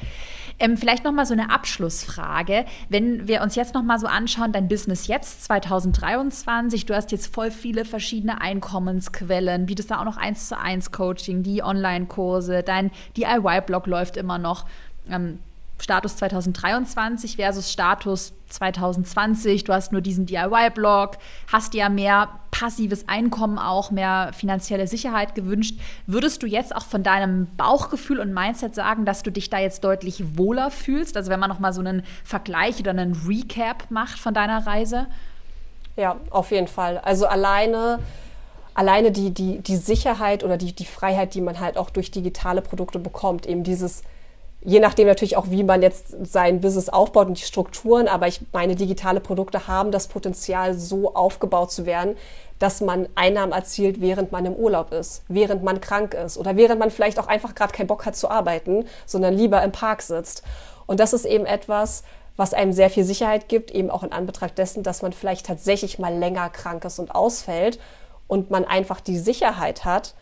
[0.59, 2.65] Ähm, vielleicht noch mal so eine Abschlussfrage.
[2.89, 7.33] Wenn wir uns jetzt noch mal so anschauen, dein Business jetzt 2023, du hast jetzt
[7.33, 12.91] voll viele verschiedene Einkommensquellen, bietest da auch noch eins zu eins Coaching, die Online-Kurse, dein
[13.17, 14.65] DIY-Blog läuft immer noch.
[15.09, 15.39] Ähm,
[15.83, 19.65] Status 2023 versus Status 2020.
[19.65, 21.17] Du hast nur diesen DIY-Blog,
[21.51, 25.77] hast ja mehr passives Einkommen auch, mehr finanzielle Sicherheit gewünscht.
[26.07, 29.83] Würdest du jetzt auch von deinem Bauchgefühl und Mindset sagen, dass du dich da jetzt
[29.83, 31.17] deutlich wohler fühlst?
[31.17, 35.07] Also wenn man nochmal so einen Vergleich oder einen Recap macht von deiner Reise?
[35.97, 36.99] Ja, auf jeden Fall.
[36.99, 37.99] Also alleine
[38.73, 42.61] alleine die, die, die Sicherheit oder die, die Freiheit, die man halt auch durch digitale
[42.61, 44.01] Produkte bekommt, eben dieses
[44.65, 48.41] je nachdem natürlich auch, wie man jetzt sein Business aufbaut und die Strukturen, aber ich
[48.51, 52.15] meine, digitale Produkte haben das Potenzial, so aufgebaut zu werden,
[52.59, 56.79] dass man Einnahmen erzielt, während man im Urlaub ist, während man krank ist oder während
[56.79, 60.43] man vielleicht auch einfach gerade keinen Bock hat zu arbeiten, sondern lieber im Park sitzt.
[60.85, 62.03] Und das ist eben etwas,
[62.37, 65.99] was einem sehr viel Sicherheit gibt, eben auch in Anbetracht dessen, dass man vielleicht tatsächlich
[65.99, 67.79] mal länger krank ist und ausfällt
[68.27, 70.15] und man einfach die Sicherheit hat,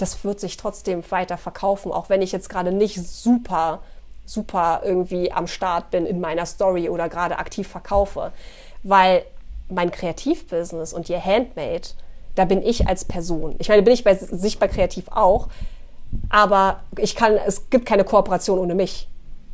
[0.00, 3.80] das wird sich trotzdem weiter verkaufen, auch wenn ich jetzt gerade nicht super,
[4.24, 8.32] super irgendwie am Start bin in meiner Story oder gerade aktiv verkaufe.
[8.82, 9.24] Weil
[9.68, 11.88] mein Kreativbusiness und ihr Handmade,
[12.34, 13.56] da bin ich als Person.
[13.58, 15.48] Ich meine, bin ich bei Sichtbar Kreativ auch,
[16.28, 19.08] aber ich kann, es gibt keine Kooperation ohne mich.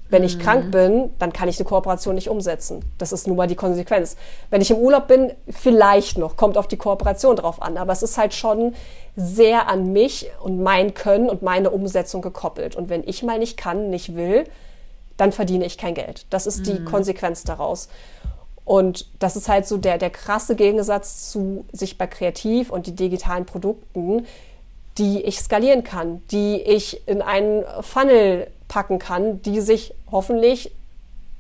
[0.09, 0.43] Wenn ich mhm.
[0.43, 2.85] krank bin, dann kann ich eine Kooperation nicht umsetzen.
[2.99, 4.17] Das ist nun mal die Konsequenz.
[4.51, 7.77] Wenn ich im Urlaub bin, vielleicht noch, kommt auf die Kooperation drauf an.
[7.77, 8.75] Aber es ist halt schon
[9.17, 12.77] sehr an mich und mein Können und meine Umsetzung gekoppelt.
[12.77, 14.45] Und wenn ich mal nicht kann, nicht will,
[15.17, 16.27] dann verdiene ich kein Geld.
[16.31, 16.85] Das ist die mhm.
[16.85, 17.89] Konsequenz daraus.
[18.65, 23.47] Und das ist halt so der, der krasse Gegensatz zu sichtbar kreativ und die digitalen
[23.47, 24.27] Produkten,
[24.99, 30.73] die ich skalieren kann, die ich in einen Funnel packen kann, die sich hoffentlich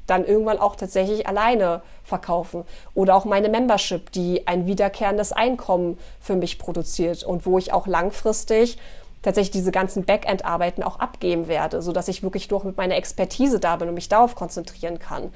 [0.06, 2.64] dann irgendwann auch tatsächlich alleine verkaufen.
[2.94, 7.86] Oder auch meine Membership, die ein wiederkehrendes Einkommen für mich produziert und wo ich auch
[7.86, 8.78] langfristig
[9.22, 13.76] tatsächlich diese ganzen Backend-Arbeiten auch abgeben werde, sodass ich wirklich durch mit meiner Expertise da
[13.76, 15.32] bin und mich darauf konzentrieren kann.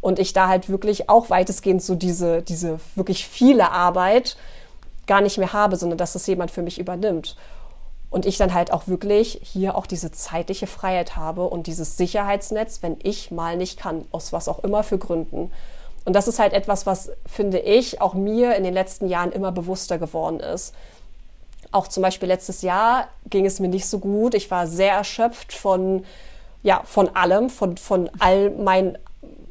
[0.00, 4.36] Und ich da halt wirklich auch weitestgehend so diese, diese wirklich viele Arbeit
[5.06, 7.36] gar nicht mehr habe, sondern dass das jemand für mich übernimmt.
[8.14, 12.80] Und ich dann halt auch wirklich hier auch diese zeitliche Freiheit habe und dieses Sicherheitsnetz,
[12.80, 15.50] wenn ich mal nicht kann, aus was auch immer für Gründen.
[16.04, 19.50] Und das ist halt etwas, was, finde ich, auch mir in den letzten Jahren immer
[19.50, 20.76] bewusster geworden ist.
[21.72, 24.34] Auch zum Beispiel letztes Jahr ging es mir nicht so gut.
[24.34, 26.04] Ich war sehr erschöpft von,
[26.62, 28.96] ja, von allem, von, von all mein,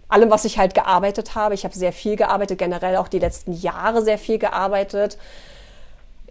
[0.08, 1.54] allem, was ich halt gearbeitet habe.
[1.54, 5.18] Ich habe sehr viel gearbeitet, generell auch die letzten Jahre sehr viel gearbeitet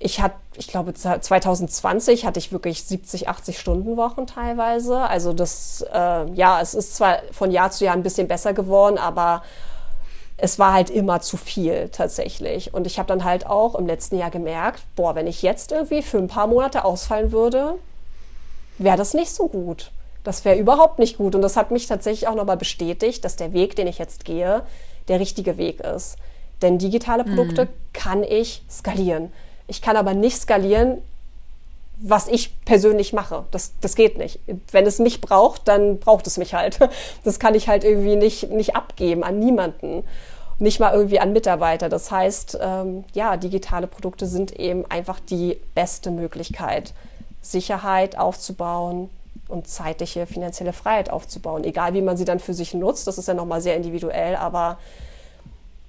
[0.03, 4.99] ich hatte, ich glaube, 2020 hatte ich wirklich 70, 80 Stunden Wochen teilweise.
[4.99, 8.99] Also das, äh, ja, es ist zwar von Jahr zu Jahr ein bisschen besser geworden,
[8.99, 9.43] aber
[10.37, 12.75] es war halt immer zu viel tatsächlich.
[12.75, 16.03] Und ich habe dann halt auch im letzten Jahr gemerkt, boah, wenn ich jetzt irgendwie
[16.03, 17.79] für ein paar Monate ausfallen würde,
[18.79, 19.93] wäre das nicht so gut.
[20.25, 21.35] Das wäre überhaupt nicht gut.
[21.35, 24.63] Und das hat mich tatsächlich auch nochmal bestätigt, dass der Weg, den ich jetzt gehe,
[25.09, 26.17] der richtige Weg ist.
[26.61, 27.69] Denn digitale Produkte mhm.
[27.93, 29.33] kann ich skalieren.
[29.73, 30.99] Ich kann aber nicht skalieren,
[31.97, 33.47] was ich persönlich mache.
[33.53, 34.39] Das, das geht nicht.
[34.71, 36.79] Wenn es mich braucht, dann braucht es mich halt.
[37.25, 40.05] Das kann ich halt irgendwie nicht, nicht abgeben an niemanden.
[40.59, 41.89] Nicht mal irgendwie an Mitarbeiter.
[41.89, 46.93] Das heißt, ähm, ja, digitale Produkte sind eben einfach die beste Möglichkeit,
[47.41, 49.09] Sicherheit aufzubauen
[49.49, 51.65] und zeitliche finanzielle Freiheit aufzubauen.
[51.65, 54.77] Egal wie man sie dann für sich nutzt, das ist ja nochmal sehr individuell, aber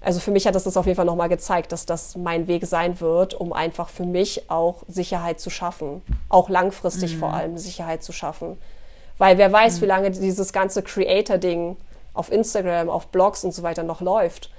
[0.03, 2.65] also für mich hat das das auf jeden Fall nochmal gezeigt, dass das mein Weg
[2.65, 6.01] sein wird, um einfach für mich auch Sicherheit zu schaffen.
[6.29, 7.19] Auch langfristig mhm.
[7.19, 8.57] vor allem Sicherheit zu schaffen.
[9.17, 9.81] Weil wer weiß, mhm.
[9.81, 11.77] wie lange dieses ganze Creator-Ding
[12.13, 14.51] auf Instagram, auf Blogs und so weiter noch läuft.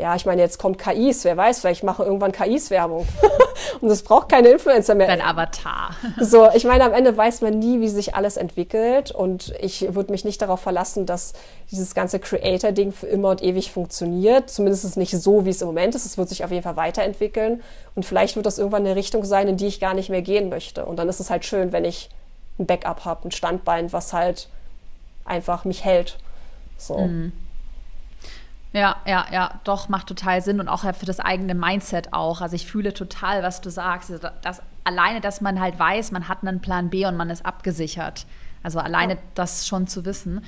[0.00, 3.06] Ja, ich meine, jetzt kommt KIs, wer weiß, vielleicht mache irgendwann KIs Werbung.
[3.80, 5.06] und es braucht keine Influencer mehr.
[5.06, 5.94] Dein Avatar.
[6.20, 10.10] so, ich meine, am Ende weiß man nie, wie sich alles entwickelt und ich würde
[10.10, 11.34] mich nicht darauf verlassen, dass
[11.70, 14.50] dieses ganze Creator-Ding für immer und ewig funktioniert.
[14.50, 16.06] Zumindest nicht so, wie es im Moment ist.
[16.06, 17.62] Es wird sich auf jeden Fall weiterentwickeln
[17.94, 20.48] und vielleicht wird das irgendwann eine Richtung sein, in die ich gar nicht mehr gehen
[20.48, 20.86] möchte.
[20.86, 22.08] Und dann ist es halt schön, wenn ich
[22.58, 24.48] ein Backup habe, ein Standbein, was halt
[25.24, 26.16] einfach mich hält.
[26.78, 26.96] So.
[26.96, 27.32] Mhm.
[28.72, 32.40] Ja, ja, ja, doch, macht total Sinn und auch für das eigene Mindset auch.
[32.40, 34.12] Also ich fühle total, was du sagst.
[34.12, 37.44] Also das, alleine, dass man halt weiß, man hat einen Plan B und man ist
[37.44, 38.26] abgesichert.
[38.62, 39.20] Also alleine ja.
[39.34, 40.44] das schon zu wissen.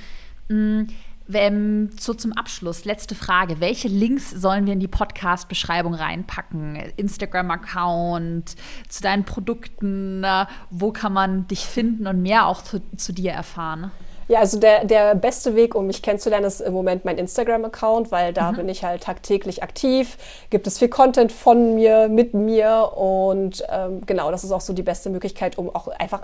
[1.27, 3.59] Wenn, so zum Abschluss, letzte Frage.
[3.59, 6.77] Welche Links sollen wir in die Podcast-Beschreibung reinpacken?
[6.97, 8.55] Instagram-Account,
[8.89, 10.25] zu deinen Produkten,
[10.70, 13.91] wo kann man dich finden und mehr auch zu, zu dir erfahren?
[14.33, 18.33] Ja, also der, der beste Weg, um mich kennenzulernen, ist im Moment mein Instagram-Account, weil
[18.33, 18.57] da mhm.
[18.57, 20.16] bin ich halt tagtäglich aktiv,
[20.49, 24.72] gibt es viel Content von mir, mit mir und ähm, genau, das ist auch so
[24.72, 26.22] die beste Möglichkeit, um auch einfach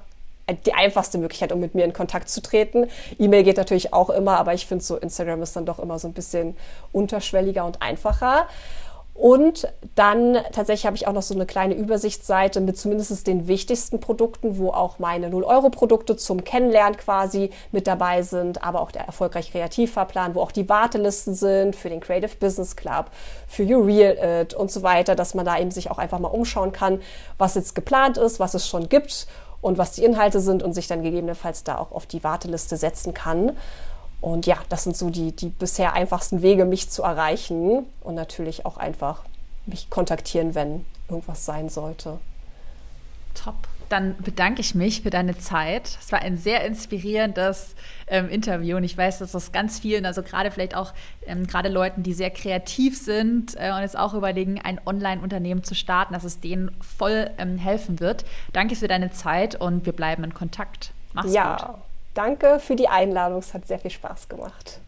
[0.64, 2.86] die einfachste Möglichkeit, um mit mir in Kontakt zu treten.
[3.18, 6.08] E-Mail geht natürlich auch immer, aber ich finde so Instagram ist dann doch immer so
[6.08, 6.56] ein bisschen
[6.92, 8.46] unterschwelliger und einfacher.
[9.18, 9.66] Und
[9.96, 14.58] dann tatsächlich habe ich auch noch so eine kleine Übersichtsseite mit zumindest den wichtigsten Produkten,
[14.58, 20.36] wo auch meine 0-Euro-Produkte zum Kennenlernen quasi mit dabei sind, aber auch der erfolgreich Kreativfahrplan,
[20.36, 23.06] wo auch die Wartelisten sind für den Creative Business Club,
[23.48, 26.28] für You Real It und so weiter, dass man da eben sich auch einfach mal
[26.28, 27.00] umschauen kann,
[27.38, 29.26] was jetzt geplant ist, was es schon gibt
[29.60, 33.14] und was die Inhalte sind und sich dann gegebenenfalls da auch auf die Warteliste setzen
[33.14, 33.56] kann.
[34.20, 38.66] Und ja, das sind so die, die bisher einfachsten Wege, mich zu erreichen und natürlich
[38.66, 39.22] auch einfach
[39.66, 42.18] mich kontaktieren, wenn irgendwas sein sollte.
[43.34, 43.54] Top.
[43.88, 45.96] Dann bedanke ich mich für deine Zeit.
[45.98, 47.74] Es war ein sehr inspirierendes
[48.06, 50.92] ähm, Interview und ich weiß, dass das ganz vielen, also gerade vielleicht auch
[51.26, 55.74] ähm, gerade Leuten, die sehr kreativ sind äh, und jetzt auch überlegen, ein Online-Unternehmen zu
[55.74, 58.26] starten, dass es denen voll ähm, helfen wird.
[58.52, 60.92] Danke für deine Zeit und wir bleiben in Kontakt.
[61.14, 61.56] Mach's ja.
[61.56, 61.87] gut.
[62.18, 63.38] Danke für die Einladung.
[63.38, 64.80] Es hat sehr viel Spaß gemacht.